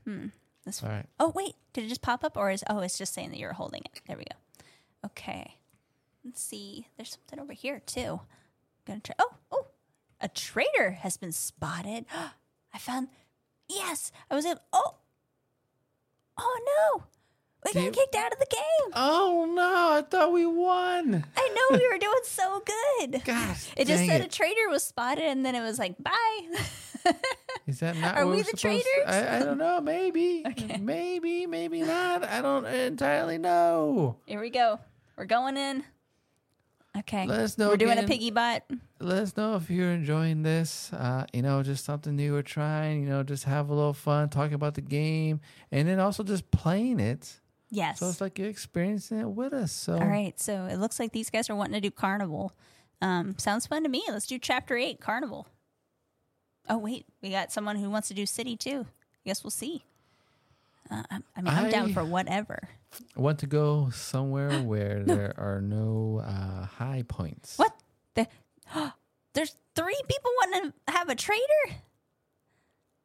Hmm. 0.06 0.28
This 0.66 0.84
All 0.84 0.90
right. 0.90 1.08
Oh 1.20 1.32
wait, 1.36 1.54
did 1.74 1.86
it 1.86 1.90
just 1.90 2.02
pop 2.02 2.24
up 2.24 2.38
or 2.38 2.52
is 2.52 2.64
oh 2.70 2.80
it's 2.80 2.98
just 2.98 3.14
saying 3.14 3.32
that 3.32 3.40
you're 3.40 3.54
holding 3.54 3.82
it. 3.86 4.02
There 4.08 4.18
we 4.18 4.24
go. 4.26 4.36
Okay. 5.08 5.56
Let's 6.24 6.42
see. 6.44 6.88
There's 6.98 7.10
something 7.12 7.40
over 7.40 7.54
here 7.54 7.82
too. 7.86 8.22
gonna 8.86 9.00
try 9.00 9.16
oh 9.20 9.34
oh 9.52 9.68
a 10.20 10.28
traitor 10.28 10.92
has 11.02 11.18
been 11.18 11.32
spotted. 11.32 12.06
I 12.74 12.78
found 12.78 13.08
yes, 13.68 14.12
I 14.30 14.36
was 14.36 14.46
able 14.46 14.62
oh 14.72 14.96
oh 16.38 16.60
no. 16.96 17.04
We 17.66 17.74
got 17.74 17.84
You- 17.84 17.92
kicked 17.92 18.16
out 18.16 18.34
of 18.34 18.40
the 18.40 18.48
game. 18.50 18.92
Oh 18.96 19.52
no! 19.54 19.98
I 19.98 20.02
thought 20.02 20.32
we 20.32 20.46
won. 20.48 21.26
I 21.38 21.50
know 21.56 21.78
we 21.78 21.88
were 21.92 22.00
doing 22.00 22.14
so 22.24 22.64
good. 23.00 23.22
Gosh, 23.26 23.68
It 23.78 23.86
just 23.88 24.06
said 24.08 24.22
it. 24.22 24.26
a 24.26 24.30
traitor 24.30 24.68
was 24.70 24.84
spotted, 24.84 25.26
and 25.26 25.46
then 25.46 25.54
it 25.54 25.62
was 25.62 25.78
like, 25.78 25.96
bye. 26.02 26.40
Is 27.68 27.80
that 27.80 27.98
not? 27.98 28.16
Are 28.18 28.26
what 28.26 28.32
we 28.32 28.38
we're 28.38 28.44
the 28.44 28.58
supposed 28.58 28.62
traitors? 28.86 29.06
I, 29.08 29.38
I 29.38 29.40
don't 29.40 29.58
know. 29.58 29.82
Maybe. 29.82 30.44
Okay. 30.52 30.78
Maybe. 30.78 31.46
Maybe 31.48 31.82
not. 31.82 32.24
I 32.24 32.42
don't 32.42 32.66
entirely 32.66 33.38
know. 33.38 34.18
Here 34.26 34.40
we 34.42 34.50
go. 34.50 34.80
We're 35.18 35.26
going 35.26 35.58
in. 35.58 35.84
Okay. 36.98 37.26
Let 37.26 37.40
us 37.40 37.58
know 37.58 37.70
We're 37.70 37.78
doing 37.78 37.98
a 37.98 38.04
piggy 38.04 38.32
butt. 38.32 38.66
Let 39.00 39.20
us 39.20 39.38
know 39.38 39.56
if 39.56 39.70
you're 39.70 39.92
enjoying 39.92 40.44
this. 40.44 40.92
Uh, 40.92 41.26
you 41.32 41.42
know, 41.42 41.64
just 41.64 41.86
something 41.86 42.16
new 42.16 42.34
we're 42.34 42.42
trying. 42.42 43.04
You 43.04 43.10
know, 43.10 43.24
just 43.24 43.46
have 43.46 43.70
a 43.70 43.74
little 43.74 43.94
fun 43.94 44.30
talking 44.30 44.56
about 44.56 44.74
the 44.74 44.82
game, 44.82 45.40
and 45.72 45.88
then 45.88 46.00
also 46.00 46.24
just 46.24 46.52
playing 46.52 47.00
it. 47.00 47.40
Yes. 47.70 48.00
So 48.00 48.10
it's 48.10 48.20
like 48.20 48.38
you're 48.38 48.50
experiencing 48.50 49.20
it 49.20 49.30
with 49.30 49.54
us. 49.54 49.72
So 49.72 49.94
All 49.94 50.06
right. 50.06 50.38
So 50.40 50.66
it 50.66 50.78
looks 50.78 51.00
like 51.00 51.14
these 51.14 51.30
guys 51.30 51.50
are 51.50 51.56
wanting 51.56 51.74
to 51.74 51.82
do 51.82 51.92
carnival. 51.92 52.54
Um, 53.02 53.36
sounds 53.38 53.66
fun 53.66 53.84
to 53.84 53.90
me. 53.90 54.04
Let's 54.10 54.28
do 54.28 54.38
chapter 54.38 54.76
eight, 54.76 55.00
carnival. 55.00 55.48
Oh 56.72 56.78
wait, 56.78 57.06
we 57.22 57.32
got 57.32 57.52
someone 57.52 57.76
who 57.76 57.90
wants 57.90 58.08
to 58.08 58.14
do 58.14 58.26
city 58.26 58.56
too. 58.56 58.86
I 58.88 59.22
guess 59.26 59.44
we'll 59.44 59.52
see. 59.52 59.84
Uh, 60.90 61.04
I, 61.12 61.20
I 61.36 61.42
mean, 61.42 61.54
I'm 61.54 61.70
down 61.70 61.92
for 61.94 62.06
whatever. 62.06 62.70
I 63.18 63.20
want 63.20 63.40
to 63.40 63.48
go 63.48 63.90
somewhere 63.94 64.62
where 64.62 65.04
there 65.04 65.34
are 65.38 65.60
no 65.60 66.24
uh, 66.26 66.66
high 66.66 67.04
points. 67.06 67.58
What? 67.58 67.76
The, 68.16 68.26
there's 69.34 69.58
three 69.76 70.02
people 70.08 70.32
wanting 70.42 70.72
to 70.88 70.94
have 70.94 71.10
a 71.10 71.16
traitor. 71.16 71.76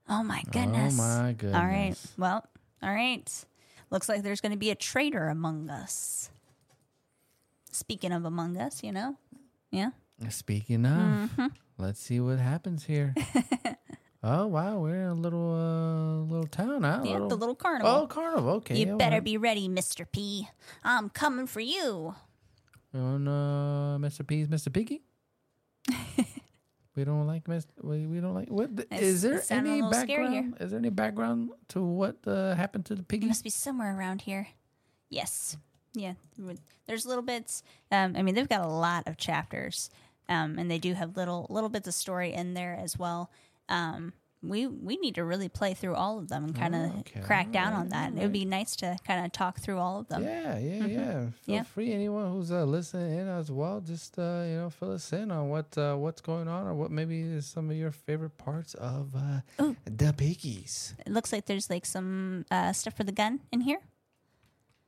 Oh 0.09 0.23
my 0.23 0.45
goodness. 0.53 0.95
Oh 0.95 1.03
my 1.03 1.33
goodness! 1.33 1.57
All 1.61 1.67
right. 1.67 1.97
Well, 2.17 2.47
all 2.85 2.95
right. 2.95 3.45
Looks 3.91 4.09
like 4.09 4.23
there's 4.23 4.41
going 4.41 4.53
to 4.53 4.59
be 4.59 4.71
a 4.71 4.77
traitor 4.77 5.29
among 5.29 5.71
us. 5.71 6.31
Speaking 7.73 8.13
of 8.13 8.25
among 8.25 8.59
us, 8.59 8.85
you 8.85 8.93
know? 8.93 9.17
Yeah. 9.73 9.91
Speaking 10.31 10.87
of, 10.87 10.93
Mm-hmm. 11.31 11.47
let's 11.79 12.01
see 12.01 12.21
what 12.21 12.39
happens 12.39 12.85
here. 12.85 13.15
oh 14.23 14.47
wow, 14.47 14.79
we're 14.79 14.95
in 15.03 15.09
a 15.09 15.15
little 15.15 15.53
uh, 15.55 16.25
little 16.31 16.47
town 16.47 16.83
now. 16.83 17.03
Yeah, 17.05 17.19
the 17.29 17.37
little 17.37 17.55
carnival. 17.55 17.91
Oh, 17.91 18.07
carnival. 18.07 18.51
Okay. 18.65 18.77
you 18.79 18.97
better 18.97 19.17
right. 19.17 19.25
be 19.25 19.37
ready, 19.37 19.69
Mr. 19.69 20.07
P. 20.11 20.49
I'm 20.83 21.11
coming 21.11 21.47
for 21.47 21.61
you. 21.61 22.15
on 22.95 23.29
uh, 23.29 23.99
Mr. 24.01 24.27
P's 24.27 24.49
Mr. 24.49 24.73
Piggy. 24.73 25.03
we 26.97 27.05
don't 27.05 27.27
like 27.27 27.45
Mr. 27.45 27.67
We, 27.83 28.07
we 28.07 28.21
don't 28.21 28.35
like 28.35 28.49
what 28.49 28.75
the- 28.75 28.87
is 28.95 29.23
there 29.23 29.35
it's 29.37 29.49
sounding 29.49 29.73
a 29.73 29.75
any 29.77 29.83
little 29.83 30.01
background? 30.07 30.57
Is 30.61 30.71
there 30.71 30.79
any 30.79 30.91
background 30.91 31.51
to 31.69 31.83
what 31.83 32.17
uh, 32.27 32.55
happened 32.55 32.87
to 32.87 32.95
the 32.95 33.03
piggy? 33.03 33.19
It 33.19 33.21
piggy? 33.21 33.29
must 33.29 33.45
be 33.45 33.51
somewhere 33.51 33.97
around 33.97 34.23
here. 34.23 34.49
Yes. 35.11 35.57
Yeah. 35.93 36.15
There's 36.87 37.07
little 37.07 37.23
bits. 37.23 37.63
Um, 37.93 38.15
I 38.17 38.23
mean, 38.23 38.35
they've 38.35 38.49
got 38.49 38.61
a 38.63 38.69
lot 38.69 39.07
of 39.07 39.17
chapters, 39.17 39.89
um, 40.29 40.59
and 40.59 40.71
they 40.71 40.79
do 40.79 40.95
have 40.95 41.17
little 41.17 41.47
little 41.51 41.69
bits 41.71 41.89
of 41.89 41.95
story 41.95 42.33
in 42.33 42.55
there 42.55 42.75
as 42.81 42.99
well. 42.99 43.31
Um, 43.69 44.13
we 44.43 44.67
we 44.67 44.97
need 44.99 45.15
to 45.17 45.25
really 45.25 45.49
play 45.49 45.75
through 45.75 45.95
all 45.95 46.19
of 46.19 46.29
them 46.29 46.45
and 46.45 46.55
kind 46.55 46.75
of 46.75 46.97
Okay, 47.01 47.21
crack 47.21 47.51
down 47.51 47.73
alright, 47.73 47.81
on 47.81 47.89
that. 47.89 48.13
It 48.13 48.23
would 48.23 48.33
be 48.33 48.45
nice 48.45 48.77
to 48.77 48.97
kind 49.05 49.25
of 49.25 49.33
talk 49.33 49.59
through 49.59 49.79
all 49.79 49.99
of 50.01 50.09
them. 50.09 50.23
Yeah, 50.23 50.59
yeah, 50.59 50.59
yeah. 50.59 50.87
Feel 50.87 50.87
Mm-hmm. 50.87 51.53
Yeah. 51.53 51.63
free. 51.65 51.93
Anyone 51.93 52.31
who's 52.31 52.53
uh, 52.53 52.65
listening 52.65 53.19
in 53.19 53.29
as 53.29 53.51
well, 53.51 53.81
just 53.81 54.17
uh, 54.19 54.45
you 54.47 54.57
know, 54.57 54.71
fill 54.71 54.93
us 54.93 55.13
in 55.13 55.31
on 55.33 55.49
what 55.49 55.77
uh, 55.79 55.97
what's 55.97 56.21
going 56.21 56.49
on 56.49 56.67
or 56.67 56.75
what 56.75 56.91
maybe 56.93 57.21
is 57.23 57.47
some 57.47 57.71
of 57.71 57.77
your 57.77 57.91
favorite 57.91 58.37
parts 58.39 58.75
of 58.75 59.15
uh, 59.17 59.73
the 59.85 60.13
piggies. 60.13 60.95
It 61.05 61.13
looks 61.13 61.33
like 61.33 61.47
there's 61.47 61.69
like 61.71 61.87
some 61.87 62.45
uh, 62.51 62.73
stuff 62.73 62.95
for 62.97 63.05
the 63.05 63.13
gun 63.13 63.41
in 63.51 63.63
here. 63.63 63.81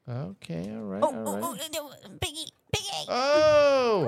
Okay, 0.09 0.71
all 0.73 0.83
right, 0.85 1.03
Oh, 1.03 1.07
all 1.27 1.35
right. 1.35 1.45
oh, 1.45 1.57
oh, 1.61 1.69
no, 1.75 1.91
Biggie, 2.19 2.51
Biggie. 2.75 3.07
Oh! 3.09 4.07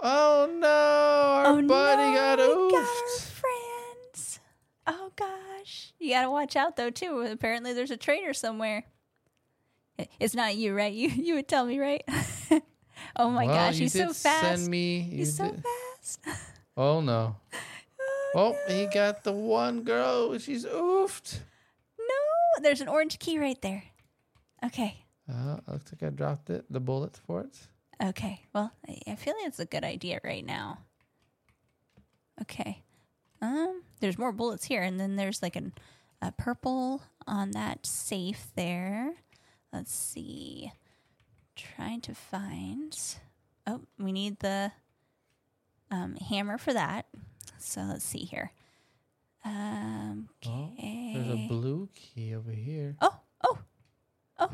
Oh 0.00 0.48
no! 0.52 0.66
Our 0.68 1.58
Oh, 1.58 1.62
buddy 1.62 2.02
no, 2.10 2.14
got 2.14 2.38
we 2.38 2.40
got 2.40 2.40
our 2.40 2.46
oofed. 2.48 3.30
friends. 3.30 4.40
Oh 4.86 5.10
gosh, 5.16 5.92
you 5.98 6.10
gotta 6.10 6.30
watch 6.30 6.54
out 6.56 6.76
though 6.76 6.90
too. 6.90 7.20
Apparently, 7.20 7.72
there's 7.72 7.90
a 7.90 7.96
traitor 7.96 8.34
somewhere. 8.34 8.84
It's 10.20 10.34
not 10.34 10.56
you, 10.56 10.74
right? 10.74 10.92
You 10.92 11.08
you 11.26 11.34
would 11.36 11.48
tell 11.48 11.64
me, 11.64 11.78
right? 11.78 12.02
oh 13.16 13.30
my 13.30 13.46
Well, 13.46 13.54
gosh, 13.54 13.78
he's 13.78 13.92
so 13.94 14.12
fast. 14.12 14.40
Send 14.62 14.68
me. 14.68 15.00
He's 15.00 15.36
so 15.36 15.50
did- 15.50 15.62
fast. 15.64 16.20
Oh 16.78 17.00
no! 17.00 17.36
Oh, 18.34 18.54
he 18.68 18.84
got 18.84 19.24
the 19.24 19.32
one 19.32 19.82
girl. 19.82 20.36
She's 20.36 20.66
oofed. 20.66 21.38
no, 21.98 22.62
there's 22.62 22.82
an 22.82 22.88
orange 22.88 23.18
key 23.18 23.38
right 23.38 23.60
there. 23.62 23.82
Okay, 24.62 25.06
Uh, 25.26 25.56
looks 25.68 25.90
like 25.90 26.02
I 26.02 26.14
dropped 26.14 26.50
it. 26.50 26.66
The 26.68 26.80
bullets 26.80 27.18
for 27.26 27.40
it. 27.40 27.56
Okay. 28.02 28.42
Well, 28.54 28.72
I, 29.06 29.14
feel 29.16 29.34
like 29.38 29.48
it's 29.48 29.58
a 29.58 29.64
good 29.66 29.84
idea 29.84 30.20
right 30.24 30.44
now. 30.44 30.78
Okay. 32.42 32.82
Um, 33.40 33.82
there's 34.00 34.18
more 34.18 34.32
bullets 34.32 34.64
here, 34.64 34.82
and 34.82 34.98
then 34.98 35.16
there's 35.16 35.42
like 35.42 35.56
an, 35.56 35.72
a 36.22 36.32
purple 36.32 37.02
on 37.26 37.52
that 37.52 37.86
safe 37.86 38.48
there. 38.56 39.12
Let's 39.72 39.92
see. 39.94 40.72
Trying 41.54 42.00
to 42.02 42.14
find. 42.14 42.96
Oh, 43.66 43.80
we 43.98 44.12
need 44.12 44.38
the 44.40 44.72
um, 45.90 46.16
hammer 46.16 46.58
for 46.58 46.72
that. 46.72 47.06
So 47.58 47.80
let's 47.82 48.04
see 48.04 48.24
here. 48.24 48.52
Um, 49.44 50.28
Oh, 50.46 50.70
okay. 50.72 51.12
there's 51.14 51.28
a 51.28 51.48
blue 51.48 51.88
key 51.94 52.34
over 52.34 52.50
here. 52.50 52.96
oh, 53.00 53.18
oh, 53.44 53.58
oh. 54.38 54.50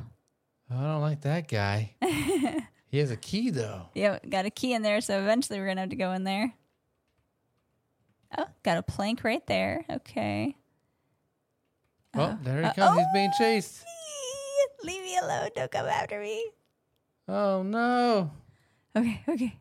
I 0.71 0.75
don't 0.83 1.01
like 1.01 1.23
that 1.23 1.49
guy. 1.49 1.95
he 2.93 2.99
has 2.99 3.11
a 3.11 3.17
key 3.17 3.49
though. 3.49 3.87
Yeah, 3.95 4.19
got 4.29 4.45
a 4.45 4.51
key 4.51 4.75
in 4.75 4.83
there, 4.83 5.01
so 5.01 5.19
eventually 5.19 5.59
we're 5.59 5.67
gonna 5.67 5.81
have 5.81 5.91
to 5.91 5.97
go 5.97 6.13
in 6.13 6.25
there. 6.25 6.53
Oh, 8.37 8.47
got 8.63 8.77
a 8.77 8.83
plank 8.83 9.25
right 9.25 9.45
there. 9.47 9.85
Okay. 9.91 10.55
Oh, 12.15 12.39
there 12.43 12.59
he 12.59 12.65
uh, 12.65 12.73
comes. 12.75 12.99
He's 12.99 13.07
being 13.15 13.31
chased. 13.39 13.85
Leave 14.85 15.03
me 15.03 15.17
alone. 15.17 15.49
Don't 15.57 15.71
come 15.71 15.87
after 15.87 16.21
me. 16.21 16.45
Oh 17.27 17.63
no! 17.63 18.31
Okay, 18.95 19.23
okay. 19.27 19.57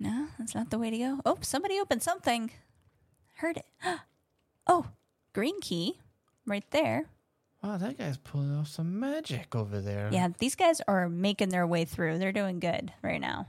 No, 0.00 0.26
that's 0.38 0.56
not 0.56 0.70
the 0.70 0.78
way 0.78 0.90
to 0.90 0.98
go. 0.98 1.20
Oh, 1.24 1.38
somebody 1.40 1.78
opened 1.78 2.02
something. 2.02 2.50
Heard 3.36 3.58
it. 3.58 3.66
Oh, 4.70 4.88
green 5.32 5.62
key 5.62 5.98
right 6.44 6.70
there. 6.72 7.06
Wow, 7.68 7.76
that 7.76 7.98
guy's 7.98 8.16
pulling 8.16 8.56
off 8.56 8.68
some 8.68 8.98
magic 8.98 9.54
over 9.54 9.82
there. 9.82 10.08
Yeah, 10.10 10.28
these 10.38 10.54
guys 10.54 10.80
are 10.88 11.06
making 11.06 11.50
their 11.50 11.66
way 11.66 11.84
through. 11.84 12.18
They're 12.18 12.32
doing 12.32 12.60
good 12.60 12.94
right 13.02 13.20
now. 13.20 13.48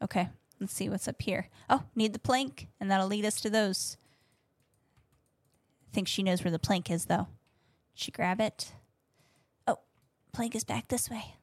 Okay, 0.00 0.28
let's 0.60 0.72
see 0.72 0.88
what's 0.88 1.08
up 1.08 1.20
here. 1.20 1.48
Oh, 1.68 1.82
need 1.96 2.12
the 2.12 2.20
plank, 2.20 2.68
and 2.78 2.88
that'll 2.88 3.08
lead 3.08 3.24
us 3.24 3.40
to 3.40 3.50
those. 3.50 3.96
I 5.90 5.94
think 5.94 6.06
she 6.06 6.22
knows 6.22 6.44
where 6.44 6.52
the 6.52 6.60
plank 6.60 6.92
is, 6.92 7.06
though. 7.06 7.26
Did 7.96 7.96
she 7.96 8.12
grab 8.12 8.40
it. 8.40 8.70
Oh, 9.66 9.80
plank 10.32 10.54
is 10.54 10.62
back 10.62 10.86
this 10.86 11.10
way. 11.10 11.34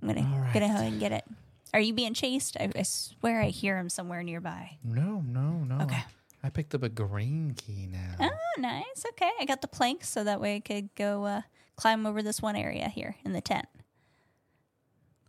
I'm 0.00 0.06
gonna 0.06 0.20
All 0.20 0.46
gonna 0.52 0.68
go 0.68 0.74
ahead 0.74 0.92
and 0.92 1.00
get 1.00 1.10
it. 1.10 1.24
Are 1.72 1.80
you 1.80 1.92
being 1.92 2.14
chased? 2.14 2.56
I, 2.60 2.70
I 2.76 2.82
swear 2.82 3.40
I 3.40 3.46
hear 3.46 3.78
him 3.78 3.88
somewhere 3.88 4.22
nearby. 4.22 4.78
No, 4.84 5.24
no, 5.26 5.64
no. 5.64 5.82
Okay. 5.86 6.04
I 6.44 6.50
picked 6.50 6.74
up 6.74 6.82
a 6.82 6.90
green 6.90 7.54
key 7.56 7.88
now. 7.90 8.16
Oh, 8.20 8.60
nice. 8.60 9.04
Okay, 9.12 9.30
I 9.40 9.46
got 9.46 9.62
the 9.62 9.66
plank, 9.68 10.04
so 10.04 10.22
that 10.24 10.40
way 10.42 10.56
I 10.56 10.60
could 10.60 10.94
go 10.94 11.24
uh, 11.24 11.40
climb 11.76 12.04
over 12.06 12.22
this 12.22 12.42
one 12.42 12.54
area 12.54 12.88
here 12.88 13.16
in 13.24 13.32
the 13.32 13.40
tent. 13.40 13.66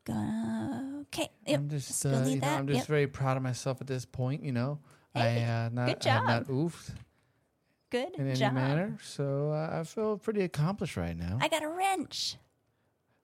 Okay. 0.09 1.29
Yep. 1.47 1.59
I'm 1.59 1.69
just, 1.69 2.05
uh, 2.05 2.09
you 2.09 2.35
know, 2.35 2.41
that. 2.41 2.59
I'm 2.59 2.67
just 2.67 2.79
Yep. 2.81 2.87
very 2.87 3.07
proud 3.07 3.37
of 3.37 3.43
myself 3.43 3.81
at 3.81 3.87
this 3.87 4.05
point. 4.05 4.43
You 4.43 4.51
know, 4.51 4.79
Hey, 5.13 5.43
I 5.45 5.65
uh, 5.65 5.69
not, 5.69 5.87
good 5.87 6.07
I 6.07 6.13
have 6.13 6.25
not 6.25 6.47
job. 6.47 6.55
oofed 6.55 6.95
Good 7.89 8.09
in 8.17 8.27
any 8.27 8.35
job. 8.39 8.53
manner, 8.53 8.97
so 9.01 9.51
uh, 9.51 9.79
I 9.79 9.83
feel 9.83 10.17
pretty 10.17 10.41
accomplished 10.41 10.97
right 10.97 11.17
now. 11.17 11.37
I 11.41 11.47
got 11.47 11.63
a 11.63 11.69
wrench. 11.69 12.35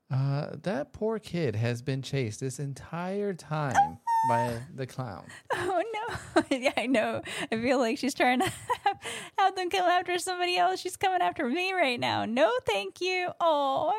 Uh, 0.10 0.55
that 0.63 0.91
poor 0.93 1.19
kid 1.19 1.55
has 1.55 1.81
been 1.81 2.01
chased 2.01 2.39
this 2.39 2.60
entire 2.60 3.33
time 3.33 3.98
by 4.29 4.57
the 4.74 4.86
clown. 4.88 5.25
Oh 5.53 5.83
no! 6.10 6.43
yeah, 6.58 6.74
I 6.77 6.86
know. 6.88 7.22
I 7.51 7.55
feel 7.55 7.77
like 7.79 7.98
she's 7.98 8.13
trying 8.13 8.39
to 8.39 8.51
have 9.38 9.55
them 9.55 9.70
come 9.70 9.88
after 9.89 10.17
somebody 10.20 10.58
else. 10.58 10.79
She's 10.79 10.98
coming 10.98 11.22
after 11.22 11.48
me 11.48 11.74
right 11.74 12.00
now. 12.00 12.25
No, 12.25 12.51
thank 12.65 13.01
you. 13.01 13.29
Oh, 13.39 13.93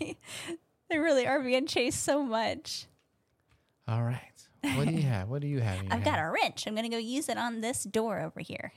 they 0.90 0.98
really 0.98 1.26
are 1.26 1.40
being 1.42 1.66
chased 1.66 2.02
so 2.02 2.22
much. 2.22 2.86
All 3.86 4.02
right, 4.02 4.20
what 4.76 4.86
do 4.88 4.94
you 4.94 5.02
have? 5.02 5.28
What 5.28 5.40
do 5.42 5.48
you 5.48 5.60
have? 5.60 5.78
I've 5.90 6.04
got 6.04 6.14
hand? 6.16 6.28
a 6.28 6.30
wrench. 6.30 6.66
I'm 6.66 6.74
gonna 6.74 6.88
go 6.90 6.98
use 6.98 7.28
it 7.28 7.38
on 7.38 7.60
this 7.62 7.84
door 7.84 8.20
over 8.20 8.40
here. 8.40 8.72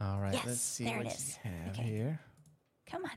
All 0.00 0.18
right, 0.20 0.34
let's 0.34 0.46
Yes, 0.46 0.60
see 0.60 0.84
there 0.84 1.00
it 1.00 1.04
what 1.06 1.14
is. 1.14 1.38
you 1.44 1.50
have 1.50 1.78
Okay. 1.78 1.82
here. 1.88 2.20
Come 2.90 3.04
on. 3.04 3.10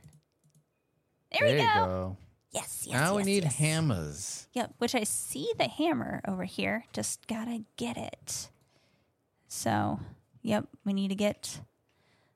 There, 1.32 1.46
we 1.48 1.52
you 1.54 1.58
go. 1.58 1.74
go. 1.74 2.16
Yes, 2.50 2.84
yes. 2.86 2.92
now 3.00 3.14
we 3.16 3.24
need 3.24 3.44
yes. 3.44 3.56
hammers. 3.56 4.48
Yep, 4.54 4.74
which 4.78 4.94
I 4.94 5.04
see 5.04 5.52
the 5.58 5.68
hammer 5.68 6.20
over 6.26 6.44
here. 6.44 6.84
Just 6.92 7.26
gotta 7.26 7.64
get 7.76 7.96
it. 7.96 8.48
So, 9.48 10.00
yep, 10.42 10.66
we 10.84 10.92
need 10.92 11.08
to 11.08 11.14
get 11.14 11.60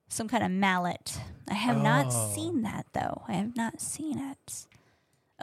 some 0.08 0.28
kind 0.28 0.44
of 0.44 0.50
mallet. 0.50 1.18
I 1.48 1.54
have 1.54 1.82
not 1.82 2.06
Oh. 2.10 2.32
seen 2.34 2.62
that 2.62 2.86
though. 2.92 3.22
I 3.28 3.32
have 3.34 3.56
not 3.56 3.80
seen 3.80 4.18
it. 4.18 4.66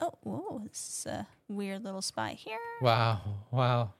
Oh, 0.01 0.13
whoa, 0.21 0.61
this 0.69 0.99
is 0.99 1.05
a 1.07 1.27
weird 1.47 1.83
little 1.83 2.01
spot 2.01 2.31
here. 2.33 2.59
Wow, 2.81 3.21
wow. 3.51 3.93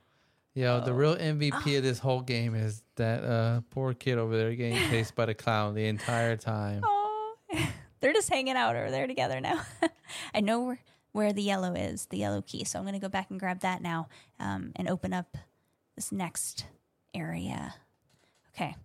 Yo, 0.54 0.80
the 0.82 0.92
Oh. 0.92 0.96
real 0.96 1.16
MVP 1.16 1.78
of 1.78 1.84
this 1.84 2.00
whole 2.00 2.22
game 2.22 2.54
is 2.56 2.84
that 2.96 3.24
uh, 3.24 3.62
poor 3.72 3.94
kid 3.94 4.18
over 4.18 4.36
there 4.38 4.54
getting 4.56 4.78
chased 4.90 5.16
by 5.16 5.26
the 5.26 5.34
clown 5.34 5.74
the 5.74 5.86
entire 5.88 6.36
time. 6.38 6.82
Oh, 6.86 7.36
they're 8.00 8.13
just 8.13 8.29
hanging 8.29 8.56
out 8.56 8.75
over 8.75 8.91
there 8.91 9.08
together 9.08 9.39
now. 9.41 9.62
I 10.34 10.41
know 10.41 10.62
where, 10.62 10.79
where 11.12 11.34
the 11.34 11.44
yellow 11.44 11.74
is, 11.74 12.08
the 12.08 12.18
yellow 12.18 12.41
key. 12.41 12.63
So 12.63 12.79
I'm 12.79 12.86
going 12.86 12.94
to 12.94 13.00
go 13.00 13.10
back 13.10 13.29
and 13.29 13.39
grab 13.39 13.62
that 13.62 13.82
now 13.82 14.08
um, 14.39 14.72
and 14.75 14.89
open 14.89 15.13
up 15.13 15.38
this 15.96 16.12
next 16.12 16.65
area. 17.13 17.75
Okay. 18.56 18.75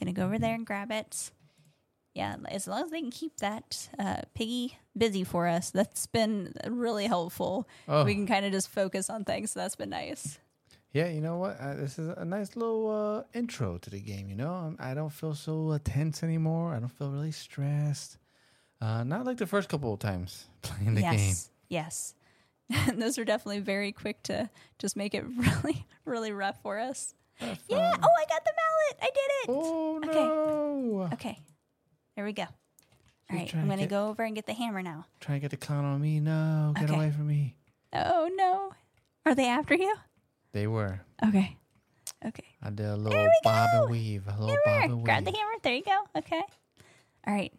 Going 0.00 0.14
to 0.14 0.18
go 0.18 0.26
over 0.26 0.38
there 0.38 0.54
and 0.54 0.66
grab 0.66 0.90
it. 0.92 1.30
Yeah, 2.14 2.36
as 2.48 2.66
long 2.66 2.82
as 2.82 2.90
they 2.90 3.00
can 3.00 3.12
keep 3.12 3.36
that 3.36 3.88
uh, 3.96 4.22
piggy 4.34 4.76
busy 4.96 5.22
for 5.22 5.46
us, 5.46 5.70
that's 5.70 6.06
been 6.08 6.52
really 6.66 7.06
helpful. 7.06 7.68
Oh. 7.86 8.04
We 8.04 8.14
can 8.14 8.26
kind 8.26 8.44
of 8.44 8.50
just 8.50 8.70
focus 8.70 9.08
on 9.08 9.24
things. 9.24 9.52
So 9.52 9.60
that's 9.60 9.76
been 9.76 9.90
nice. 9.90 10.38
Yeah, 10.92 11.08
you 11.08 11.20
know 11.20 11.36
what? 11.36 11.60
Uh, 11.60 11.74
this 11.74 11.98
is 11.98 12.08
a 12.08 12.24
nice 12.24 12.56
little 12.56 12.90
uh, 12.90 13.38
intro 13.38 13.78
to 13.78 13.90
the 13.90 14.00
game. 14.00 14.28
You 14.28 14.36
know, 14.36 14.74
I 14.78 14.94
don't 14.94 15.12
feel 15.12 15.34
so 15.34 15.70
uh, 15.70 15.78
tense 15.84 16.22
anymore. 16.22 16.74
I 16.74 16.80
don't 16.80 16.88
feel 16.88 17.10
really 17.10 17.30
stressed. 17.30 18.16
Uh, 18.80 19.02
not 19.04 19.24
like 19.26 19.38
the 19.38 19.46
first 19.46 19.68
couple 19.68 19.92
of 19.92 19.98
times 19.98 20.46
playing 20.62 20.94
the 20.94 21.00
yes. 21.02 21.16
game. 21.16 21.34
Yes. 21.68 22.14
And 22.70 23.02
those 23.02 23.18
are 23.18 23.24
definitely 23.24 23.60
very 23.60 23.92
quick 23.92 24.22
to 24.24 24.48
just 24.78 24.96
make 24.96 25.14
it 25.14 25.24
really, 25.36 25.86
really 26.04 26.32
rough 26.32 26.60
for 26.62 26.78
us. 26.78 27.14
Yeah. 27.40 27.46
Oh, 27.70 28.10
I 28.18 28.24
got 28.28 28.44
the 28.44 28.52
mallet. 28.56 28.98
I 29.02 29.06
did 29.06 29.14
it. 29.14 29.48
Oh 29.48 29.96
Okay. 29.98 30.12
no! 30.12 31.08
Okay. 31.12 31.38
There 32.16 32.24
we 32.24 32.32
go. 32.32 32.44
All 33.30 33.36
right. 33.36 33.54
I'm 33.54 33.66
going 33.66 33.78
to 33.78 33.86
go 33.86 34.08
over 34.08 34.22
and 34.24 34.34
get 34.34 34.46
the 34.46 34.54
hammer 34.54 34.82
now. 34.82 35.06
Trying 35.20 35.38
to 35.38 35.42
get 35.42 35.50
the 35.50 35.56
clown 35.56 35.84
on 35.84 36.00
me. 36.00 36.18
No, 36.18 36.72
get 36.74 36.84
Okay. 36.84 36.94
away 36.94 37.10
from 37.10 37.26
me. 37.28 37.54
Oh, 37.92 38.28
no. 38.34 38.72
Are 39.26 39.34
they 39.34 39.46
after 39.46 39.74
you? 39.74 39.94
They 40.52 40.66
were. 40.66 41.00
Okay. 41.24 41.56
Okay. 42.26 42.44
I 42.62 42.70
did 42.70 42.86
a 42.86 42.96
little 42.96 43.28
bob 43.44 43.68
and 43.72 43.90
weave. 43.90 44.24
A 44.26 44.40
little 44.40 44.56
bob 44.64 44.90
and 44.90 45.04
Grab 45.04 45.24
the 45.24 45.30
hammer. 45.30 45.52
There 45.62 45.74
you 45.74 45.82
go. 45.84 45.98
Okay. 46.16 46.42
All 47.26 47.34
right. 47.34 47.52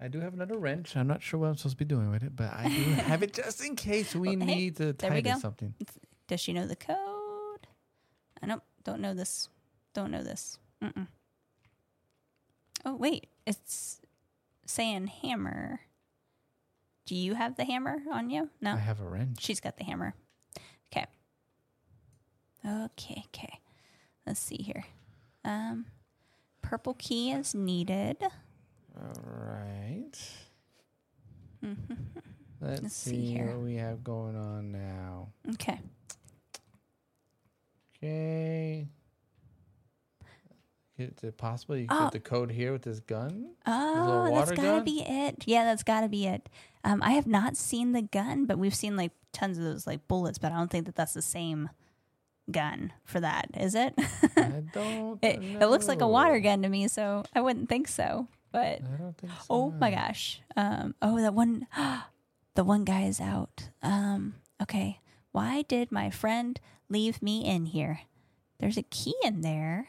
I 0.00 0.08
do 0.08 0.20
have 0.20 0.32
another 0.34 0.56
wrench. 0.56 0.96
I'm 0.96 1.08
not 1.08 1.22
sure 1.22 1.40
what 1.40 1.48
I'm 1.48 1.56
supposed 1.56 1.74
to 1.78 1.84
be 1.84 1.88
doing 1.88 2.10
with 2.10 2.22
it, 2.22 2.36
but 2.36 2.52
I 2.52 2.68
do 2.68 2.82
have 2.92 3.22
it 3.22 3.32
just 3.34 3.64
in 3.64 3.74
case 3.74 4.14
we 4.14 4.36
Well, 4.36 4.46
hey, 4.46 4.54
need 4.54 4.76
to 4.76 4.92
there 4.92 5.10
we 5.10 5.22
tighten 5.22 5.40
something. 5.40 5.74
Does 6.28 6.40
she 6.40 6.52
know 6.52 6.66
the 6.66 6.76
code? 6.76 7.66
I 8.42 8.46
don't, 8.46 8.62
don't 8.84 9.00
know 9.00 9.14
this. 9.14 9.48
Don't 9.94 10.10
know 10.10 10.22
this. 10.22 10.58
Mm-mm. 10.82 11.08
Oh, 12.84 12.94
wait. 12.94 13.26
It's 13.46 14.00
saying 14.66 15.08
hammer. 15.08 15.80
Do 17.06 17.14
you 17.16 17.34
have 17.34 17.56
the 17.56 17.64
hammer 17.64 17.98
on 18.12 18.30
you? 18.30 18.50
No. 18.60 18.74
I 18.74 18.76
have 18.76 19.00
a 19.00 19.04
wrench. 19.08 19.40
She's 19.40 19.60
got 19.60 19.78
the 19.78 19.84
hammer. 19.84 20.14
Okay. 20.92 21.06
Okay, 22.64 23.24
okay. 23.28 23.60
Let's 24.26 24.40
see 24.40 24.62
here. 24.62 24.84
Um 25.44 25.86
purple 26.60 26.94
key 26.94 27.32
is 27.32 27.54
needed. 27.54 28.18
All 29.00 29.22
right. 29.24 30.12
Let's, 32.60 32.82
Let's 32.82 32.94
see 32.96 33.10
see, 33.10 33.32
here. 33.32 33.46
what 33.56 33.60
we 33.64 33.76
have 33.76 34.02
going 34.02 34.34
on 34.36 34.72
now. 34.72 35.28
Okay. 35.54 35.78
Okay. 38.02 38.86
Is 40.98 41.22
it 41.22 41.36
possible 41.36 41.76
you 41.76 41.86
Oh. 41.88 42.04
get 42.04 42.12
the 42.12 42.20
code 42.20 42.50
here 42.50 42.72
with 42.72 42.82
this 42.82 42.98
gun? 42.98 43.50
Oh, 43.66 44.34
that's 44.34 44.50
gotta 44.50 44.62
gun? 44.62 44.84
be 44.84 45.02
it. 45.06 45.44
Yeah, 45.46 45.64
that's 45.64 45.84
gotta 45.84 46.08
be 46.08 46.26
it. 46.26 46.48
Um, 46.82 47.00
I 47.04 47.12
have 47.12 47.26
not 47.28 47.56
seen 47.56 47.92
the 47.92 48.02
gun, 48.02 48.46
but 48.46 48.58
we've 48.58 48.74
seen 48.74 48.96
like 48.96 49.12
tons 49.32 49.58
of 49.58 49.64
those 49.64 49.86
like 49.86 50.08
bullets, 50.08 50.38
but 50.38 50.50
I 50.50 50.56
don't 50.56 50.70
think 50.70 50.86
that 50.86 50.96
that's 50.96 51.14
the 51.14 51.22
same 51.22 51.70
gun 52.50 52.92
for 53.04 53.20
that, 53.20 53.48
is 53.56 53.76
it? 53.76 53.94
I 54.36 54.64
don't. 54.72 55.22
it, 55.22 55.40
it 55.60 55.66
looks 55.68 55.86
like 55.86 56.00
a 56.00 56.08
water 56.08 56.40
gun 56.40 56.62
to 56.62 56.68
me, 56.68 56.88
so 56.88 57.22
I 57.32 57.40
wouldn't 57.42 57.68
think 57.68 57.86
so. 57.86 58.26
But 58.52 58.80
I 58.82 58.96
don't 58.98 59.16
think 59.18 59.32
so. 59.32 59.44
Oh 59.50 59.70
my 59.70 59.90
gosh. 59.90 60.40
Um 60.56 60.94
oh 61.02 61.20
that 61.20 61.34
one 61.34 61.66
the 62.54 62.64
one 62.64 62.84
guy 62.84 63.02
is 63.02 63.20
out. 63.20 63.68
Um 63.82 64.34
okay. 64.62 65.00
Why 65.32 65.62
did 65.62 65.92
my 65.92 66.10
friend 66.10 66.58
leave 66.88 67.20
me 67.22 67.44
in 67.44 67.66
here? 67.66 68.00
There's 68.58 68.76
a 68.78 68.82
key 68.82 69.14
in 69.22 69.42
there. 69.42 69.88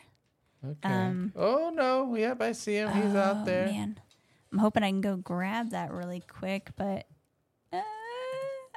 Okay. 0.63 0.89
um, 0.93 1.31
oh 1.37 1.71
no! 1.73 2.13
Yep, 2.15 2.41
I 2.41 2.51
see 2.51 2.75
him. 2.75 2.91
He's 2.91 3.15
Oh, 3.15 3.19
out 3.19 3.45
there. 3.45 3.65
Man. 3.65 3.97
I'm 4.51 4.57
hoping 4.59 4.83
I 4.83 4.89
can 4.89 4.99
go 4.99 5.15
grab 5.15 5.69
that 5.71 5.91
really 5.93 6.19
quick, 6.27 6.71
but 6.75 7.07
uh, 7.71 7.79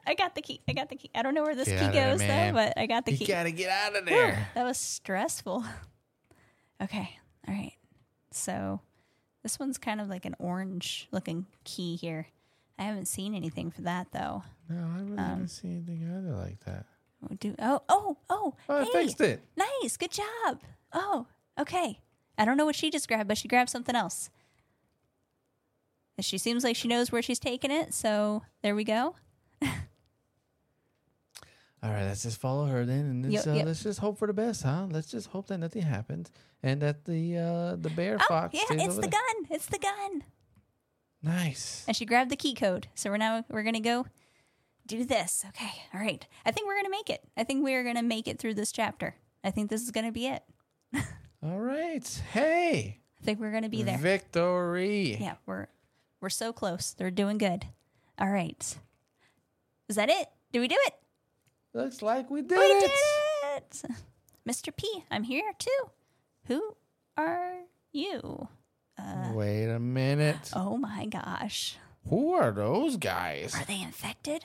I 0.07 0.15
got 0.15 0.37
the 0.37 0.43
key. 0.43 0.61
I 0.69 0.75
got 0.75 0.89
the 0.91 0.97
key. 0.97 1.11
I 1.15 1.23
don't 1.23 1.35
know 1.35 1.43
where 1.43 1.57
this 1.57 1.67
Get 1.67 1.79
key 1.81 1.85
out 1.85 1.89
of 1.89 1.95
there, 1.95 2.11
goes 2.13 2.21
though, 2.21 2.53
but 2.53 2.75
I 2.79 2.87
got 2.87 3.05
the 3.05 3.11
You 3.13 3.19
key. 3.19 3.25
gotta 3.27 3.51
get 3.51 3.69
out 3.69 3.97
of 3.97 4.05
Whew, 4.07 4.15
there. 4.15 4.49
that 4.55 4.65
was 4.65 4.79
stressful. 4.79 5.65
Okay. 6.83 7.17
All 7.47 7.55
right. 7.55 7.75
So 8.33 8.81
this 9.43 9.59
one's 9.59 9.79
kind 9.79 10.01
of 10.01 10.09
like 10.09 10.25
an 10.25 10.35
orange 10.39 11.09
looking 11.11 11.47
key 11.65 11.97
here. 11.97 12.27
I 12.79 12.85
haven't 12.85 13.07
seen 13.07 13.35
anything 13.35 13.71
for 13.71 13.83
that 13.83 14.09
though. 14.13 14.43
No, 14.69 14.77
I 14.77 14.99
really 15.01 15.13
Um, 15.13 15.19
haven't 15.19 15.49
seen 15.49 15.85
anything 15.87 16.09
either 16.11 16.35
like 16.37 16.61
that. 16.65 16.87
We'll 17.21 17.37
Do 17.39 17.55
oh 17.61 17.83
oh 17.89 18.17
oh 18.31 18.55
Oh, 18.69 18.81
I 18.81 18.85
hey, 18.85 18.91
fixed 19.05 19.21
it. 19.21 19.41
nice 19.57 19.97
good 19.97 20.11
job 20.11 20.61
oh 20.93 21.27
okay 21.59 22.01
I 22.37 22.45
don't 22.45 22.57
know 22.57 22.65
what 22.65 22.75
she 22.75 22.91
just 22.91 23.07
grabbed 23.07 23.29
but 23.29 23.39
she 23.39 23.47
grabbed 23.47 23.71
something 23.71 23.95
else 23.95 24.29
she 26.21 26.39
seems 26.39 26.63
like 26.63 26.77
she 26.77 26.87
knows 26.89 27.11
where 27.11 27.23
she's 27.23 27.39
taking 27.41 27.71
it 27.73 27.93
so 27.95 28.43
there 28.63 28.75
we 28.77 28.85
go 28.85 29.15
All 31.83 31.91
right, 31.91 32.05
let's 32.05 32.23
just 32.23 32.41
follow 32.41 32.67
her 32.67 32.85
then, 32.85 33.01
and 33.07 33.23
let's, 33.33 33.45
Yep, 33.45 33.55
uh, 33.55 33.57
yep. 33.59 33.67
let's 33.67 33.83
just 33.83 33.99
hope 33.99 34.17
for 34.19 34.29
the 34.29 34.33
best, 34.33 34.63
huh? 34.63 34.87
Let's 34.91 35.11
just 35.11 35.27
hope 35.29 35.49
that 35.49 35.59
nothing 35.59 35.83
happens, 35.83 36.31
and 36.63 36.81
that 36.81 37.05
the 37.05 37.39
uh, 37.39 37.77
the 37.77 37.91
bear 37.91 38.19
oh 38.21 38.25
fox 38.29 38.55
yeah 38.55 38.63
it's 38.71 38.95
the 38.97 39.01
there. 39.03 39.11
gun 39.11 39.47
it's 39.51 39.67
the 39.67 39.79
gun 39.79 40.23
Nice. 41.23 41.85
and 41.87 41.97
she 41.97 42.05
grabbed 42.05 42.31
the 42.31 42.37
key 42.37 42.55
code 42.55 42.89
so 42.95 43.11
we're 43.11 43.17
now 43.17 43.45
we're 43.49 43.63
gonna 43.63 43.81
go 43.81 44.07
do 44.87 45.05
this 45.05 45.45
okay 45.49 45.71
all 45.95 46.01
right 46.01 46.27
I 46.45 46.51
think 46.51 46.67
we're 46.67 46.77
gonna 46.77 46.91
make 46.91 47.11
it 47.11 47.23
I 47.37 47.45
think 47.45 47.63
we're 47.65 47.85
gonna 47.85 48.03
make 48.03 48.27
it 48.27 48.39
through 48.41 48.55
this 48.55 48.73
chapter 48.73 49.15
I 49.45 49.51
think 49.53 49.71
this 49.71 49.83
is 49.83 49.91
gonna 49.93 50.11
be 50.13 50.27
it 50.27 50.43
All 51.45 51.59
right. 51.59 52.07
Hey, 52.33 53.01
I 53.21 53.25
think 53.25 53.41
we're 53.41 53.51
gonna 53.53 53.69
be 53.69 53.83
there 53.83 53.99
victory. 53.99 55.17
Yeah, 55.21 55.35
we're 55.47 55.67
we're 56.21 56.31
so 56.31 56.53
close. 56.53 56.93
They're 56.97 57.11
doing 57.11 57.39
good. 57.39 57.67
All 58.19 58.31
right. 58.31 58.77
Is 59.89 59.97
that 59.97 60.09
it? 60.09 60.29
Did 60.53 60.61
we 60.61 60.69
do 60.69 60.77
it? 60.87 60.95
Looks 61.75 62.03
like 62.03 62.31
we 62.31 62.43
did 62.43 62.59
we 62.59 62.65
it. 62.65 62.81
did 62.81 62.91
it. 63.57 63.83
Mr. 64.49 64.75
P, 64.77 65.05
I'm 65.11 65.23
here 65.25 65.53
too. 65.59 65.91
Who 66.47 66.77
are 67.17 67.55
you? 67.93 68.49
Uh, 68.99 69.31
Wait 69.33 69.67
a 69.69 69.79
minute. 69.79 70.51
Oh 70.55 70.77
my 70.77 71.07
gosh. 71.07 71.77
Who 72.09 72.33
are 72.35 72.51
those 72.51 72.97
guys? 72.97 73.55
Are 73.55 73.65
they 73.65 73.81
infected? 73.81 74.45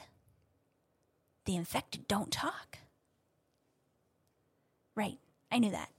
The 1.45 1.55
infected 1.55 2.07
don't 2.07 2.31
talk. 2.31 2.77
Right. 4.95 5.17
I 5.51 5.59
knew 5.59 5.71
that. 5.71 5.89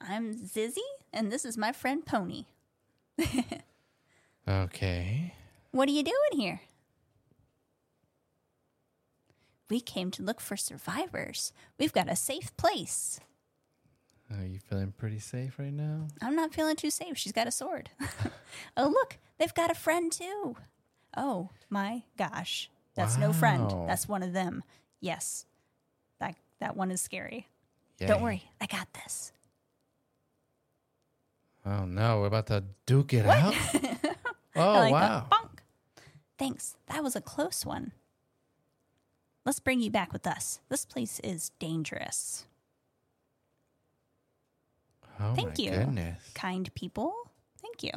I'm 0.00 0.34
Zizzy, 0.34 0.78
and 1.12 1.30
this 1.30 1.44
is 1.44 1.56
my 1.58 1.72
friend 1.72 2.04
Pony. 2.04 2.44
Okay. 4.48 5.34
What 5.72 5.88
are 5.88 5.92
you 5.92 6.02
doing 6.02 6.40
here? 6.40 6.60
We 9.68 9.80
came 9.80 10.10
to 10.12 10.22
look 10.22 10.40
for 10.40 10.56
survivors. 10.56 11.52
We've 11.78 11.92
got 11.92 12.10
a 12.10 12.16
safe 12.16 12.56
place. 12.56 13.20
Are 14.36 14.44
you 14.44 14.58
feeling 14.58 14.92
pretty 14.96 15.20
safe 15.20 15.58
right 15.58 15.72
now? 15.72 16.08
I'm 16.20 16.34
not 16.34 16.52
feeling 16.52 16.76
too 16.76 16.90
safe. 16.90 17.16
She's 17.16 17.32
got 17.32 17.46
a 17.46 17.52
sword. 17.52 17.90
oh, 18.76 18.88
look, 18.88 19.18
they've 19.38 19.54
got 19.54 19.70
a 19.70 19.74
friend 19.74 20.10
too. 20.10 20.56
Oh 21.16 21.50
my 21.68 22.02
gosh. 22.16 22.68
That's 22.94 23.16
no 23.16 23.32
friend. 23.32 23.70
That's 23.86 24.08
one 24.08 24.22
of 24.22 24.32
them. 24.32 24.62
Yes. 25.00 25.46
That 26.18 26.34
that 26.60 26.76
one 26.76 26.90
is 26.90 27.00
scary. 27.00 27.48
Yeah. 27.98 28.08
Don't 28.08 28.22
worry. 28.22 28.50
I 28.60 28.66
got 28.66 28.88
this. 28.92 29.32
Oh 31.64 31.84
no, 31.84 32.20
we're 32.20 32.26
about 32.26 32.48
to 32.48 32.64
duke 32.86 33.14
it 33.14 33.26
out. 33.26 33.54
Oh 34.56 34.72
like 34.72 34.92
wow. 34.92 35.26
Thanks. 36.40 36.74
That 36.86 37.04
was 37.04 37.14
a 37.14 37.20
close 37.20 37.66
one. 37.66 37.92
Let's 39.44 39.60
bring 39.60 39.80
you 39.80 39.90
back 39.90 40.10
with 40.10 40.26
us. 40.26 40.60
This 40.70 40.86
place 40.86 41.20
is 41.22 41.50
dangerous. 41.58 42.46
Oh 45.20 45.34
Thank 45.34 45.58
my 45.58 45.64
you. 45.64 45.70
goodness. 45.72 46.30
Kind 46.34 46.74
people. 46.74 47.12
Thank 47.60 47.82
you. 47.82 47.90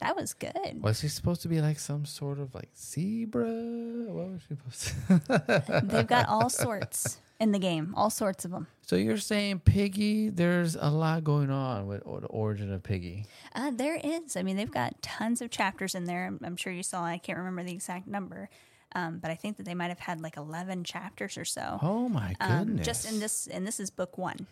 That 0.00 0.16
was 0.16 0.34
good. 0.34 0.82
Was 0.82 0.98
she 0.98 1.06
supposed 1.06 1.42
to 1.42 1.48
be 1.48 1.60
like 1.60 1.78
some 1.78 2.04
sort 2.04 2.40
of 2.40 2.56
like 2.56 2.70
zebra? 2.76 3.46
What 3.46 4.30
was 4.30 4.40
she 4.48 4.56
supposed 4.56 5.62
to? 5.68 5.80
They've 5.84 6.06
got 6.08 6.28
all 6.28 6.50
sorts. 6.50 7.20
in 7.40 7.52
the 7.52 7.58
game, 7.58 7.94
all 7.96 8.10
sorts 8.10 8.44
of 8.44 8.50
them. 8.50 8.66
So 8.82 8.96
you're 8.96 9.16
saying 9.16 9.60
Piggy? 9.60 10.28
There's 10.28 10.76
a 10.76 10.90
lot 10.90 11.24
going 11.24 11.50
on 11.50 11.86
with 11.86 12.04
the 12.04 12.26
origin 12.28 12.72
of 12.72 12.82
Piggy. 12.82 13.24
Uh, 13.54 13.70
there 13.74 13.98
is. 14.02 14.36
I 14.36 14.42
mean, 14.42 14.56
they've 14.56 14.70
got 14.70 15.00
tons 15.02 15.40
of 15.40 15.50
chapters 15.50 15.94
in 15.94 16.04
there. 16.04 16.26
I'm, 16.26 16.38
I'm 16.44 16.56
sure 16.56 16.72
you 16.72 16.82
saw. 16.82 17.02
I 17.02 17.18
can't 17.18 17.38
remember 17.38 17.64
the 17.64 17.72
exact 17.72 18.06
number, 18.06 18.50
um, 18.94 19.18
but 19.18 19.30
I 19.30 19.34
think 19.34 19.56
that 19.56 19.64
they 19.64 19.74
might 19.74 19.88
have 19.88 20.00
had 20.00 20.20
like 20.20 20.36
11 20.36 20.84
chapters 20.84 21.38
or 21.38 21.46
so. 21.46 21.78
Oh 21.82 22.08
my 22.08 22.34
um, 22.40 22.66
goodness! 22.66 22.86
just 22.86 23.10
in 23.10 23.20
this 23.20 23.46
and 23.46 23.66
this 23.66 23.80
is 23.80 23.90
book 23.90 24.18
one 24.18 24.46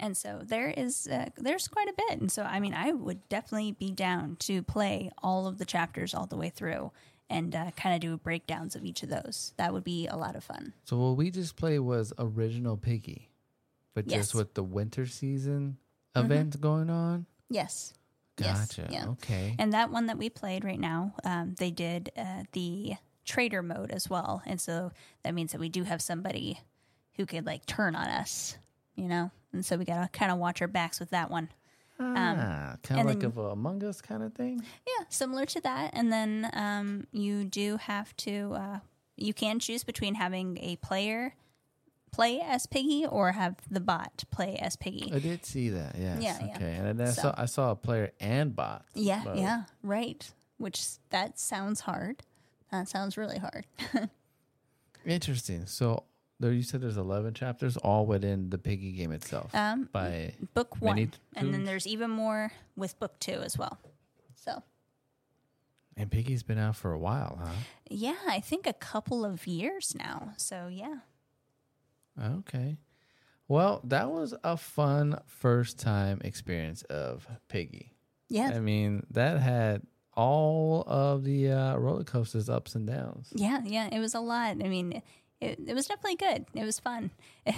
and 0.00 0.16
so 0.16 0.40
there 0.42 0.68
is 0.68 1.06
uh, 1.06 1.26
there's 1.36 1.68
quite 1.68 1.88
a 1.88 1.92
bit 1.92 2.20
and 2.20 2.32
so 2.32 2.42
i 2.42 2.58
mean 2.58 2.74
i 2.74 2.90
would 2.90 3.28
definitely 3.28 3.72
be 3.72 3.90
down 3.90 4.34
to 4.36 4.62
play 4.62 5.10
all 5.22 5.46
of 5.46 5.58
the 5.58 5.64
chapters 5.64 6.14
all 6.14 6.26
the 6.26 6.36
way 6.36 6.48
through 6.48 6.90
and 7.30 7.54
uh, 7.54 7.70
kind 7.76 7.94
of 7.94 8.00
do 8.00 8.16
breakdowns 8.18 8.74
of 8.76 8.84
each 8.84 9.02
of 9.02 9.08
those 9.08 9.54
that 9.56 9.72
would 9.72 9.84
be 9.84 10.06
a 10.08 10.16
lot 10.16 10.36
of 10.36 10.44
fun 10.44 10.72
So 10.84 10.98
what 10.98 11.16
we 11.16 11.30
just 11.30 11.56
played 11.56 11.78
was 11.80 12.12
original 12.18 12.76
Piggy, 12.76 13.30
but 13.94 14.06
Yes. 14.10 14.18
just 14.20 14.34
with 14.34 14.54
the 14.54 14.62
winter 14.62 15.06
season 15.06 15.78
event 16.14 16.60
going 16.60 16.90
on. 16.90 17.26
yes 17.48 17.94
Yes, 18.38 18.74
Gotcha. 18.74 18.88
yeah. 18.90 19.06
Okay. 19.08 19.54
and 19.58 19.72
that 19.74 19.90
one 19.90 20.06
that 20.06 20.16
we 20.18 20.28
played 20.30 20.64
right 20.64 20.80
now 20.80 21.14
um, 21.24 21.54
they 21.58 21.70
did 21.70 22.10
uh, 22.16 22.44
the 22.52 22.94
traitor 23.24 23.62
mode 23.62 23.90
as 23.90 24.08
well 24.10 24.42
and 24.46 24.60
so 24.60 24.90
that 25.22 25.34
means 25.34 25.52
that 25.52 25.60
we 25.60 25.68
do 25.68 25.84
have 25.84 26.00
somebody 26.02 26.58
who 27.14 27.26
could 27.26 27.44
like 27.46 27.64
turn 27.66 27.94
on 27.94 28.06
us 28.08 28.56
you 28.96 29.06
know 29.06 29.30
and 29.52 29.64
so 29.64 29.76
we 29.76 29.84
gotta 29.84 30.08
kind 30.08 30.32
of 30.32 30.38
watch 30.38 30.60
our 30.62 30.68
backs 30.68 30.98
with 30.98 31.10
that 31.10 31.30
one 31.30 31.48
ah, 32.00 32.76
kind 32.82 32.90
um, 32.92 32.98
and 32.98 33.00
of 33.00 33.06
like 33.06 33.20
then- 33.20 33.26
of 33.30 33.38
a 33.38 33.50
Among 33.50 33.84
Us 33.84 34.00
kind 34.00 34.22
of 34.22 34.34
thing. 34.34 34.62
Yeah, 34.86 35.04
similar 35.08 35.46
to 35.46 35.60
that. 35.60 35.90
And 35.94 36.12
then 36.12 36.50
um, 36.52 37.06
you 37.12 37.44
do 37.44 37.76
have 37.76 38.16
to, 38.18 38.52
uh, 38.54 38.78
you 39.16 39.34
can 39.34 39.58
choose 39.58 39.84
between 39.84 40.14
having 40.14 40.58
a 40.62 40.76
player 40.76 41.34
play 42.12 42.40
as 42.40 42.66
Piggy 42.66 43.06
or 43.06 43.32
have 43.32 43.54
the 43.70 43.78
bot 43.80 44.24
play 44.32 44.56
as 44.56 44.74
Piggy. 44.76 45.12
I 45.14 45.18
did 45.20 45.46
see 45.46 45.68
that. 45.70 45.94
Yes. 45.96 46.20
Yeah, 46.22 46.38
yeah. 46.46 46.56
Okay. 46.56 46.74
And 46.74 46.98
then 46.98 47.08
I 47.08 47.10
So- 47.12 47.22
saw 47.22 47.34
I 47.36 47.44
saw 47.46 47.70
a 47.70 47.76
player 47.76 48.10
and 48.18 48.56
bot. 48.56 48.84
yeah, 48.94 49.34
yeah, 49.34 49.62
right. 49.82 50.28
Which 50.58 50.82
that 51.10 51.38
sounds 51.38 51.80
hard. 51.82 52.22
That 52.72 52.88
sounds 52.88 53.16
really 53.16 53.38
hard. 53.38 53.66
Interesting. 55.06 55.66
So 55.66 56.04
there, 56.40 56.52
you 56.52 56.62
said 56.62 56.80
there's 56.80 56.96
11 56.96 57.34
chapters, 57.34 57.76
all 57.76 58.06
within 58.06 58.50
the 58.50 58.58
Piggy 58.58 58.92
game 58.92 59.12
itself. 59.12 59.54
Um, 59.54 59.88
by 59.92 60.34
book 60.54 60.80
one, 60.80 61.12
and 61.36 61.54
then 61.54 61.64
there's 61.64 61.86
even 61.86 62.10
more 62.10 62.50
with 62.76 62.98
book 62.98 63.18
two 63.20 63.40
as 63.42 63.56
well. 63.56 63.78
So 64.34 64.62
and 65.96 66.10
Piggy's 66.10 66.42
been 66.42 66.58
out 66.58 66.76
for 66.76 66.92
a 66.92 66.98
while, 66.98 67.38
huh? 67.42 67.50
yeah, 67.90 68.16
I 68.26 68.40
think 68.40 68.66
a 68.66 68.72
couple 68.72 69.24
of 69.24 69.46
years 69.46 69.94
now. 69.96 70.32
So 70.38 70.68
yeah, 70.72 70.96
Okay. 72.38 72.78
Well, 73.48 73.80
that 73.84 74.10
was 74.10 74.32
a 74.44 74.56
fun 74.56 75.18
first 75.26 75.78
time 75.78 76.20
experience 76.24 76.82
of 76.84 77.26
Piggy. 77.48 77.92
yeah, 78.28 78.52
I 78.54 78.60
mean, 78.60 79.04
that 79.10 79.40
had 79.40 79.82
all 80.14 80.84
of 80.86 81.24
the 81.24 81.50
uh, 81.50 81.76
roller 81.76 82.04
coasters 82.04 82.48
ups 82.48 82.74
and 82.74 82.86
downs. 82.86 83.32
Yeah, 83.34 83.60
yeah, 83.64 83.88
it 83.92 83.98
was 83.98 84.14
a 84.14 84.20
lot. 84.20 84.50
I 84.62 84.68
mean, 84.68 85.02
it, 85.40 85.58
it 85.66 85.74
was 85.74 85.86
definitely 85.86 86.16
good. 86.16 86.46
It 86.54 86.64
was 86.64 86.78
fun. 86.78 87.10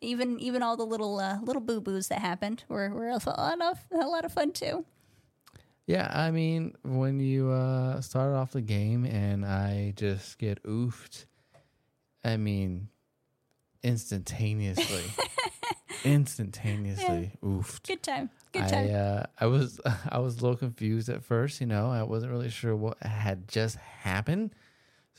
even 0.00 0.38
even 0.40 0.62
all 0.62 0.76
the 0.76 0.86
little 0.86 1.18
uh, 1.18 1.40
little 1.40 1.62
boo 1.62 1.80
boos 1.80 2.08
that 2.08 2.20
happened 2.20 2.64
were 2.68 2.90
were 2.90 3.08
a 3.08 3.20
lot 3.26 3.60
of 3.60 3.78
a 3.92 4.06
lot 4.06 4.24
of 4.24 4.32
fun 4.32 4.52
too. 4.52 4.84
Yeah, 5.86 6.10
I 6.10 6.30
mean, 6.30 6.74
when 6.82 7.20
you 7.20 7.50
uh, 7.50 8.00
started 8.00 8.36
off 8.36 8.52
the 8.52 8.62
game 8.62 9.04
and 9.04 9.44
I 9.44 9.92
just 9.96 10.38
get 10.38 10.62
oofed, 10.62 11.26
I 12.24 12.38
mean, 12.38 12.88
instantaneously, 13.82 15.04
instantaneously 16.04 17.32
oofed. 17.42 17.86
Good 17.86 18.02
time. 18.02 18.30
Good 18.52 18.68
time. 18.68 18.88
I 18.88 18.92
uh, 18.92 19.26
I 19.40 19.46
was 19.46 19.78
I 20.08 20.20
was 20.20 20.38
a 20.38 20.40
little 20.40 20.56
confused 20.56 21.08
at 21.08 21.22
first. 21.22 21.60
You 21.60 21.66
know, 21.66 21.90
I 21.90 22.02
wasn't 22.04 22.32
really 22.32 22.50
sure 22.50 22.74
what 22.74 23.02
had 23.02 23.48
just 23.48 23.76
happened. 23.76 24.54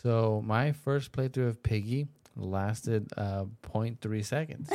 So 0.05 0.43
my 0.45 0.71
first 0.71 1.11
playthrough 1.13 1.47
of 1.47 1.63
Piggy 1.63 2.05
lasted 2.35 3.11
uh, 3.17 3.45
0.3 3.63 4.23
seconds. 4.23 4.69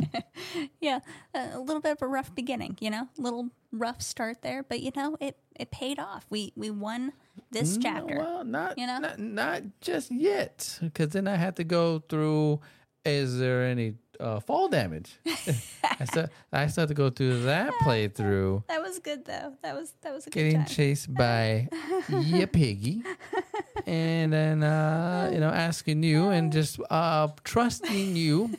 yeah, 0.80 1.00
a 1.34 1.58
little 1.58 1.80
bit 1.80 1.90
of 1.90 2.02
a 2.02 2.06
rough 2.06 2.32
beginning. 2.32 2.78
You 2.78 2.90
know, 2.90 3.08
little 3.18 3.48
rough 3.72 4.00
start 4.00 4.42
there, 4.42 4.62
but 4.62 4.78
you 4.78 4.92
know, 4.94 5.16
it 5.20 5.36
it 5.58 5.72
paid 5.72 5.98
off. 5.98 6.26
We 6.30 6.52
we 6.54 6.70
won 6.70 7.12
this 7.50 7.76
No, 7.76 7.82
chapter. 7.82 8.16
well, 8.18 8.44
not 8.44 8.78
you 8.78 8.86
know? 8.86 9.00
not, 9.00 9.18
not 9.18 9.62
just 9.80 10.12
yet, 10.12 10.78
because 10.80 11.08
then 11.08 11.26
I 11.26 11.34
had 11.34 11.56
to 11.56 11.64
go 11.64 11.98
through. 11.98 12.60
Is 13.04 13.40
there 13.40 13.64
any 13.64 13.94
uh, 14.22 14.40
fall 14.40 14.68
damage? 14.68 15.18
I 15.26 16.04
still 16.04 16.26
I 16.52 16.66
still 16.68 16.82
had 16.82 16.88
to 16.88 16.94
go 16.94 17.10
through 17.10 17.42
that 17.42 17.72
playthrough, 17.82 18.64
that 18.68 18.80
was 18.80 18.98
good 18.98 19.24
though. 19.24 19.54
That 19.62 19.74
was 19.74 19.92
that 20.02 20.12
was 20.14 20.26
a 20.26 20.30
good 20.30 20.50
getting 20.50 20.64
chased 20.64 21.12
by 21.12 21.68
yeah 22.08 22.46
piggy, 22.46 23.02
and 23.86 24.32
then 24.32 24.62
uh, 24.62 25.30
you 25.32 25.40
know 25.40 25.50
asking 25.50 26.02
you 26.02 26.28
and 26.28 26.52
just 26.52 26.80
uh, 26.90 27.28
trusting 27.44 28.16
you 28.16 28.50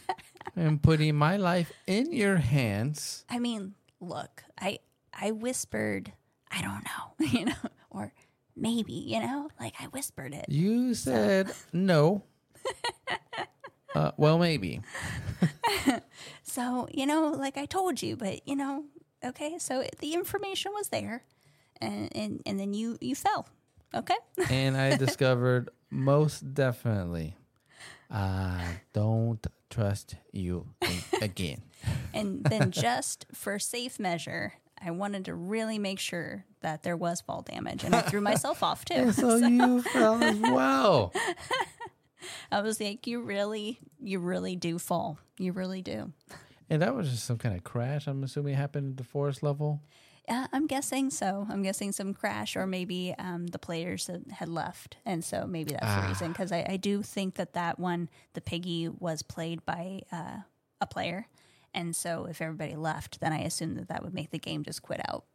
and 0.56 0.82
putting 0.82 1.16
my 1.16 1.38
life 1.38 1.72
in 1.88 2.12
your 2.12 2.38
hands. 2.38 3.26
I 3.30 3.40
mean, 3.40 3.74
look, 4.00 4.44
I 4.60 4.80
I 5.14 5.32
whispered, 5.32 6.12
I 6.52 6.62
don't 6.62 6.84
know, 6.84 7.28
you 7.40 7.46
know, 7.46 7.70
or 7.90 8.12
maybe, 8.56 8.94
you 8.94 9.20
know, 9.20 9.50
like 9.60 9.76
I 9.80 9.86
whispered 9.86 10.34
it. 10.34 10.46
You 10.50 10.94
said 10.94 11.52
no. 11.72 12.24
Uh, 13.96 14.12
well, 14.18 14.40
maybe. 14.40 14.82
So, 16.44 16.88
you 16.92 17.06
know, 17.06 17.30
like 17.30 17.58
I 17.58 17.66
told 17.66 18.02
you, 18.02 18.16
but 18.16 18.48
you 18.48 18.56
know, 18.56 18.86
okay, 19.26 19.58
so 19.58 19.84
the 20.00 20.14
information 20.14 20.72
was 20.74 20.90
there 20.90 21.24
and 21.82 22.16
and, 22.16 22.42
and 22.46 22.60
then 22.60 22.74
you 22.74 22.98
you 23.02 23.16
fell. 23.16 23.48
Okay? 23.96 24.18
and 24.50 24.76
I 24.78 24.98
discovered 24.98 25.70
most 25.90 26.54
definitely 26.54 27.36
I 28.10 28.82
don't 28.94 29.46
trust 29.70 30.16
you 30.32 30.68
again. 31.22 31.64
and 32.14 32.44
then 32.44 32.72
just 32.72 33.26
for 33.34 33.58
safe 33.58 34.00
measure, 34.00 34.54
I 34.80 34.92
wanted 34.92 35.26
to 35.26 35.34
really 35.34 35.80
make 35.80 36.00
sure 36.00 36.46
that 36.62 36.84
there 36.84 36.98
was 36.98 37.22
fall 37.22 37.42
damage 37.42 37.84
and 37.84 37.96
I 37.96 38.02
threw 38.02 38.22
myself 38.22 38.62
off 38.62 38.86
too. 38.86 38.94
And 38.96 39.16
so 39.16 39.38
you 39.38 39.82
fell 39.82 40.24
as 40.24 40.38
well. 40.40 41.14
I 42.52 42.62
was 42.62 42.80
like, 42.80 43.08
you 43.08 43.22
really 43.22 43.80
you 44.00 44.20
really 44.20 44.56
do 44.56 44.80
fall. 44.80 45.20
You 45.38 45.52
really 45.52 45.82
do. 45.82 46.12
And 46.70 46.82
that 46.82 46.96
was 46.96 47.10
just 47.10 47.26
some 47.26 47.38
kind 47.38 47.56
of 47.56 47.64
crash, 47.64 48.08
I'm 48.08 48.24
assuming 48.24 48.56
happened 48.56 48.92
at 48.92 48.98
the 48.98 49.04
forest 49.04 49.44
level. 49.44 49.82
Uh, 50.28 50.48
I'm 50.54 50.68
guessing 50.68 51.10
so. 51.10 51.46
I'm 51.50 51.64
guessing 51.64 51.92
some 51.92 52.14
crash, 52.14 52.56
or 52.56 52.66
maybe 52.66 53.14
um, 53.20 53.48
the 53.48 53.60
players 53.60 54.10
had, 54.32 54.48
left, 54.48 54.96
and 55.06 55.24
so 55.24 55.46
maybe 55.46 55.74
that's 55.74 56.02
the 56.02 56.08
reason. 56.08 56.32
Because 56.32 56.54
I, 56.54 56.66
I 56.68 56.78
do 56.78 57.04
think 57.04 57.36
that 57.36 57.54
that 57.54 57.78
one, 57.78 58.10
the 58.34 58.40
piggy, 58.40 58.88
was 58.88 59.22
played 59.22 59.66
by 59.66 60.00
uh, 60.14 60.38
a 60.80 60.88
player, 60.88 61.28
and 61.74 61.94
so 61.94 62.26
if 62.26 62.42
everybody 62.42 62.76
left, 62.76 63.20
then 63.20 63.34
I 63.34 63.40
assume 63.40 63.76
that 63.76 63.90
that 63.90 64.02
would 64.02 64.14
make 64.14 64.32
the 64.32 64.40
game 64.40 64.64
just 64.64 64.82
quit 64.82 65.02
out. 65.10 65.26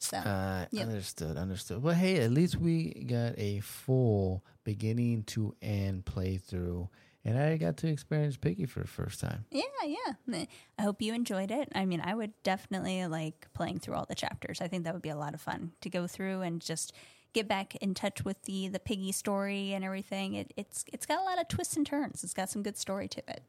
So 0.00 0.16
Uh, 0.16 0.66
Yep. 0.72 0.88
Understood, 0.88 1.36
understood. 1.36 1.82
Well, 1.82 1.94
hey, 1.94 2.20
at 2.20 2.30
least 2.32 2.56
we 2.56 3.04
got 3.06 3.38
a 3.38 3.60
full 3.60 4.42
beginning 4.64 5.22
to 5.24 5.54
end 5.62 6.04
playthrough. 6.06 6.88
And 7.22 7.38
I 7.38 7.58
got 7.58 7.76
to 7.78 7.86
experience 7.88 8.38
Piggy 8.38 8.64
for 8.64 8.80
the 8.80 8.88
first 8.88 9.20
time. 9.20 9.44
yeah, 9.50 9.62
yeah. 9.84 10.44
I 10.78 10.82
hope 10.82 11.02
you 11.02 11.12
enjoyed 11.12 11.50
it. 11.50 11.68
I 11.74 11.84
mean, 11.84 12.00
I 12.02 12.14
would 12.14 12.32
definitely 12.42 13.06
like 13.08 13.46
playing 13.52 13.80
through 13.80 13.94
all 13.94 14.06
the 14.08 14.14
chapters. 14.14 14.62
I 14.62 14.68
think 14.68 14.84
that 14.84 14.94
would 14.94 15.02
be 15.02 15.10
a 15.10 15.16
lot 15.16 15.34
of 15.34 15.40
fun 15.42 15.72
to 15.82 15.90
go 15.90 16.06
through 16.06 16.40
and 16.40 16.62
just 16.62 16.94
get 17.34 17.46
back 17.46 17.76
in 17.76 17.92
touch 17.92 18.24
with 18.24 18.42
the 18.44 18.68
the 18.68 18.78
piggy 18.80 19.12
story 19.12 19.74
and 19.74 19.84
everything. 19.84 20.32
It, 20.34 20.54
it's 20.56 20.82
it's 20.94 21.04
got 21.04 21.20
a 21.20 21.24
lot 21.24 21.38
of 21.38 21.46
twists 21.48 21.76
and 21.76 21.84
turns. 21.86 22.24
It's 22.24 22.32
got 22.32 22.48
some 22.48 22.62
good 22.62 22.78
story 22.78 23.06
to 23.08 23.20
it. 23.28 23.42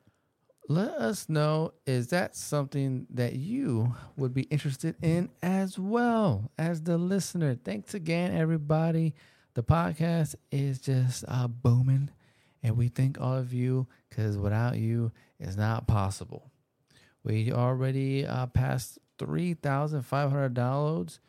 Let 0.71 0.91
us 0.91 1.27
know 1.27 1.73
is 1.86 2.07
that 2.07 2.36
something 2.36 3.05
that 3.10 3.36
you 3.36 3.93
would 4.15 4.34
be 4.34 4.43
interested 4.43 4.95
in 5.01 5.29
as 5.43 5.77
well 5.77 6.49
as 6.57 6.81
the 6.84 6.97
listener? 6.97 7.55
Thanks 7.55 7.93
again 7.93 8.34
everybody. 8.34 9.13
The 9.53 9.63
podcast 9.63 10.36
is 10.49 10.79
just 10.79 11.25
uh, 11.27 11.49
booming 11.49 12.10
and 12.63 12.77
we 12.77 12.88
thank 12.88 13.19
all 13.19 13.36
of 13.36 13.53
you 13.53 13.88
because 14.10 14.38
without 14.38 14.77
you 14.77 15.12
it's 15.41 15.57
not 15.57 15.88
possible. 15.88 16.49
We 17.23 17.51
already 17.51 18.25
uh, 18.25 18.47
passed 18.47 18.97
3500 19.19 20.53
downloads 20.53 21.19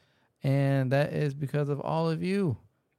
and 0.44 0.92
that 0.92 1.12
is 1.12 1.34
because 1.34 1.68
of 1.68 1.80
all 1.80 2.08
of 2.08 2.22
you 2.22 2.56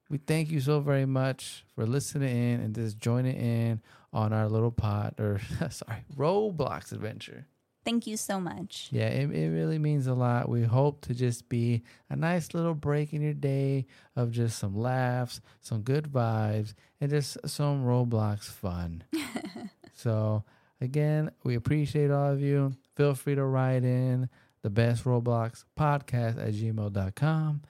we 0.10 0.18
thank 0.18 0.50
you 0.50 0.60
so 0.60 0.80
very 0.80 1.06
much 1.06 1.66
for 1.76 1.86
listening 1.86 2.36
in 2.36 2.60
and 2.62 2.76
just 2.76 3.00
joining 3.00 3.36
in 3.36 3.82
on 4.12 4.32
our 4.34 4.48
little 4.48 4.72
pot 4.72 5.16
or 5.20 5.42
sorry 5.70 6.04
Roblox 6.16 6.92
adventure. 6.92 7.48
Thank 7.86 8.08
you 8.08 8.16
so 8.16 8.40
much. 8.40 8.88
Yeah, 8.92 9.08
it, 9.08 9.30
it 9.30 9.50
really 9.50 9.78
means 9.78 10.08
a 10.08 10.14
lot. 10.14 10.48
We 10.48 10.64
hope 10.64 11.02
to 11.02 11.14
just 11.14 11.50
be 11.50 11.84
a 12.10 12.16
nice 12.16 12.54
little 12.54 12.76
break 12.76 13.12
in 13.12 13.22
your 13.22 13.34
day 13.34 13.88
of 14.16 14.32
just 14.32 14.58
some 14.58 14.78
laughs, 14.78 15.42
some 15.60 15.82
good 15.82 16.06
vibes, 16.06 16.76
and 17.02 17.10
just 17.10 17.38
some 17.46 17.84
Roblox 17.84 18.44
fun. 18.44 19.04
so, 19.94 20.46
Again, 20.84 21.32
we 21.46 21.56
appreciate 21.56 22.12
all 22.12 22.34
of 22.34 22.42
you. 22.42 22.74
Feel 22.98 23.16
free 23.16 23.36
to 23.36 23.46
write 23.46 23.86
in 23.86 24.28
the 24.64 24.70
best 24.70 25.06
Roblox 25.06 25.64
podcast 25.80 26.38
at 26.38 26.54
gmail.com. 26.54 27.62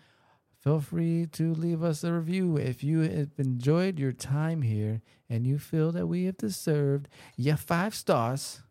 Feel 0.63 0.79
free 0.79 1.27
to 1.33 1.53
leave 1.53 1.83
us 1.83 2.05
a 2.05 2.13
review 2.13 2.55
if 2.55 2.85
you 2.85 3.01
have 3.01 3.31
enjoyed 3.37 3.99
your 3.99 4.13
time 4.13 4.61
here 4.61 5.01
and 5.29 5.45
you 5.45 5.59
feel 5.59 5.91
that 5.91 6.07
we 6.07 6.23
have 6.23 6.37
deserved 6.37 7.09
your 7.35 7.57
five 7.57 7.93
stars. 7.93 8.61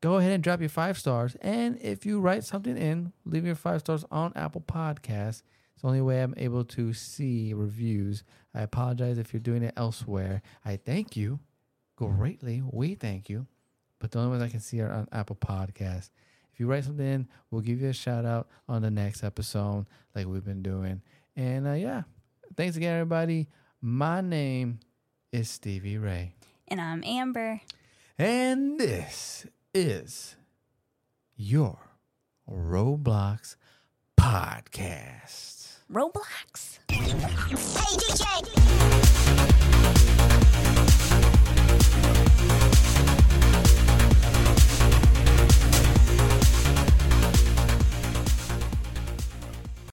Go 0.00 0.18
ahead 0.18 0.30
and 0.30 0.44
drop 0.44 0.60
your 0.60 0.68
five 0.68 0.96
stars. 0.96 1.36
And 1.40 1.76
if 1.82 2.06
you 2.06 2.20
write 2.20 2.44
something 2.44 2.76
in, 2.76 3.12
leave 3.24 3.44
your 3.44 3.56
five 3.56 3.80
stars 3.80 4.04
on 4.12 4.32
Apple 4.36 4.60
Podcasts. 4.60 5.42
It's 5.72 5.82
the 5.82 5.88
only 5.88 6.00
way 6.00 6.22
I'm 6.22 6.34
able 6.36 6.64
to 6.66 6.92
see 6.92 7.52
reviews. 7.52 8.22
I 8.54 8.62
apologize 8.62 9.18
if 9.18 9.32
you're 9.32 9.40
doing 9.40 9.64
it 9.64 9.74
elsewhere. 9.76 10.40
I 10.64 10.76
thank 10.76 11.16
you 11.16 11.40
greatly. 11.96 12.62
We 12.70 12.94
thank 12.94 13.28
you. 13.28 13.48
But 13.98 14.12
the 14.12 14.20
only 14.20 14.30
ones 14.30 14.42
I 14.42 14.48
can 14.48 14.60
see 14.60 14.80
are 14.80 14.92
on 14.92 15.08
Apple 15.10 15.36
Podcasts. 15.36 16.10
If 16.52 16.60
you 16.60 16.66
write 16.66 16.84
something 16.84 17.06
in, 17.06 17.28
we'll 17.50 17.62
give 17.62 17.80
you 17.80 17.88
a 17.88 17.94
shout 17.94 18.24
out 18.24 18.48
on 18.68 18.82
the 18.82 18.90
next 18.90 19.24
episode, 19.24 19.86
like 20.14 20.26
we've 20.26 20.44
been 20.44 20.62
doing. 20.62 21.00
And 21.34 21.66
uh, 21.66 21.72
yeah, 21.72 22.02
thanks 22.56 22.76
again, 22.76 22.92
everybody. 22.94 23.48
My 23.80 24.20
name 24.20 24.80
is 25.32 25.48
Stevie 25.48 25.98
Ray. 25.98 26.34
And 26.68 26.80
I'm 26.80 27.02
Amber. 27.04 27.60
And 28.18 28.78
this 28.78 29.46
is 29.74 30.36
your 31.36 31.78
Roblox 32.48 33.56
podcast. 34.18 35.78
Roblox. 35.90 36.78
Hey, 36.90 38.02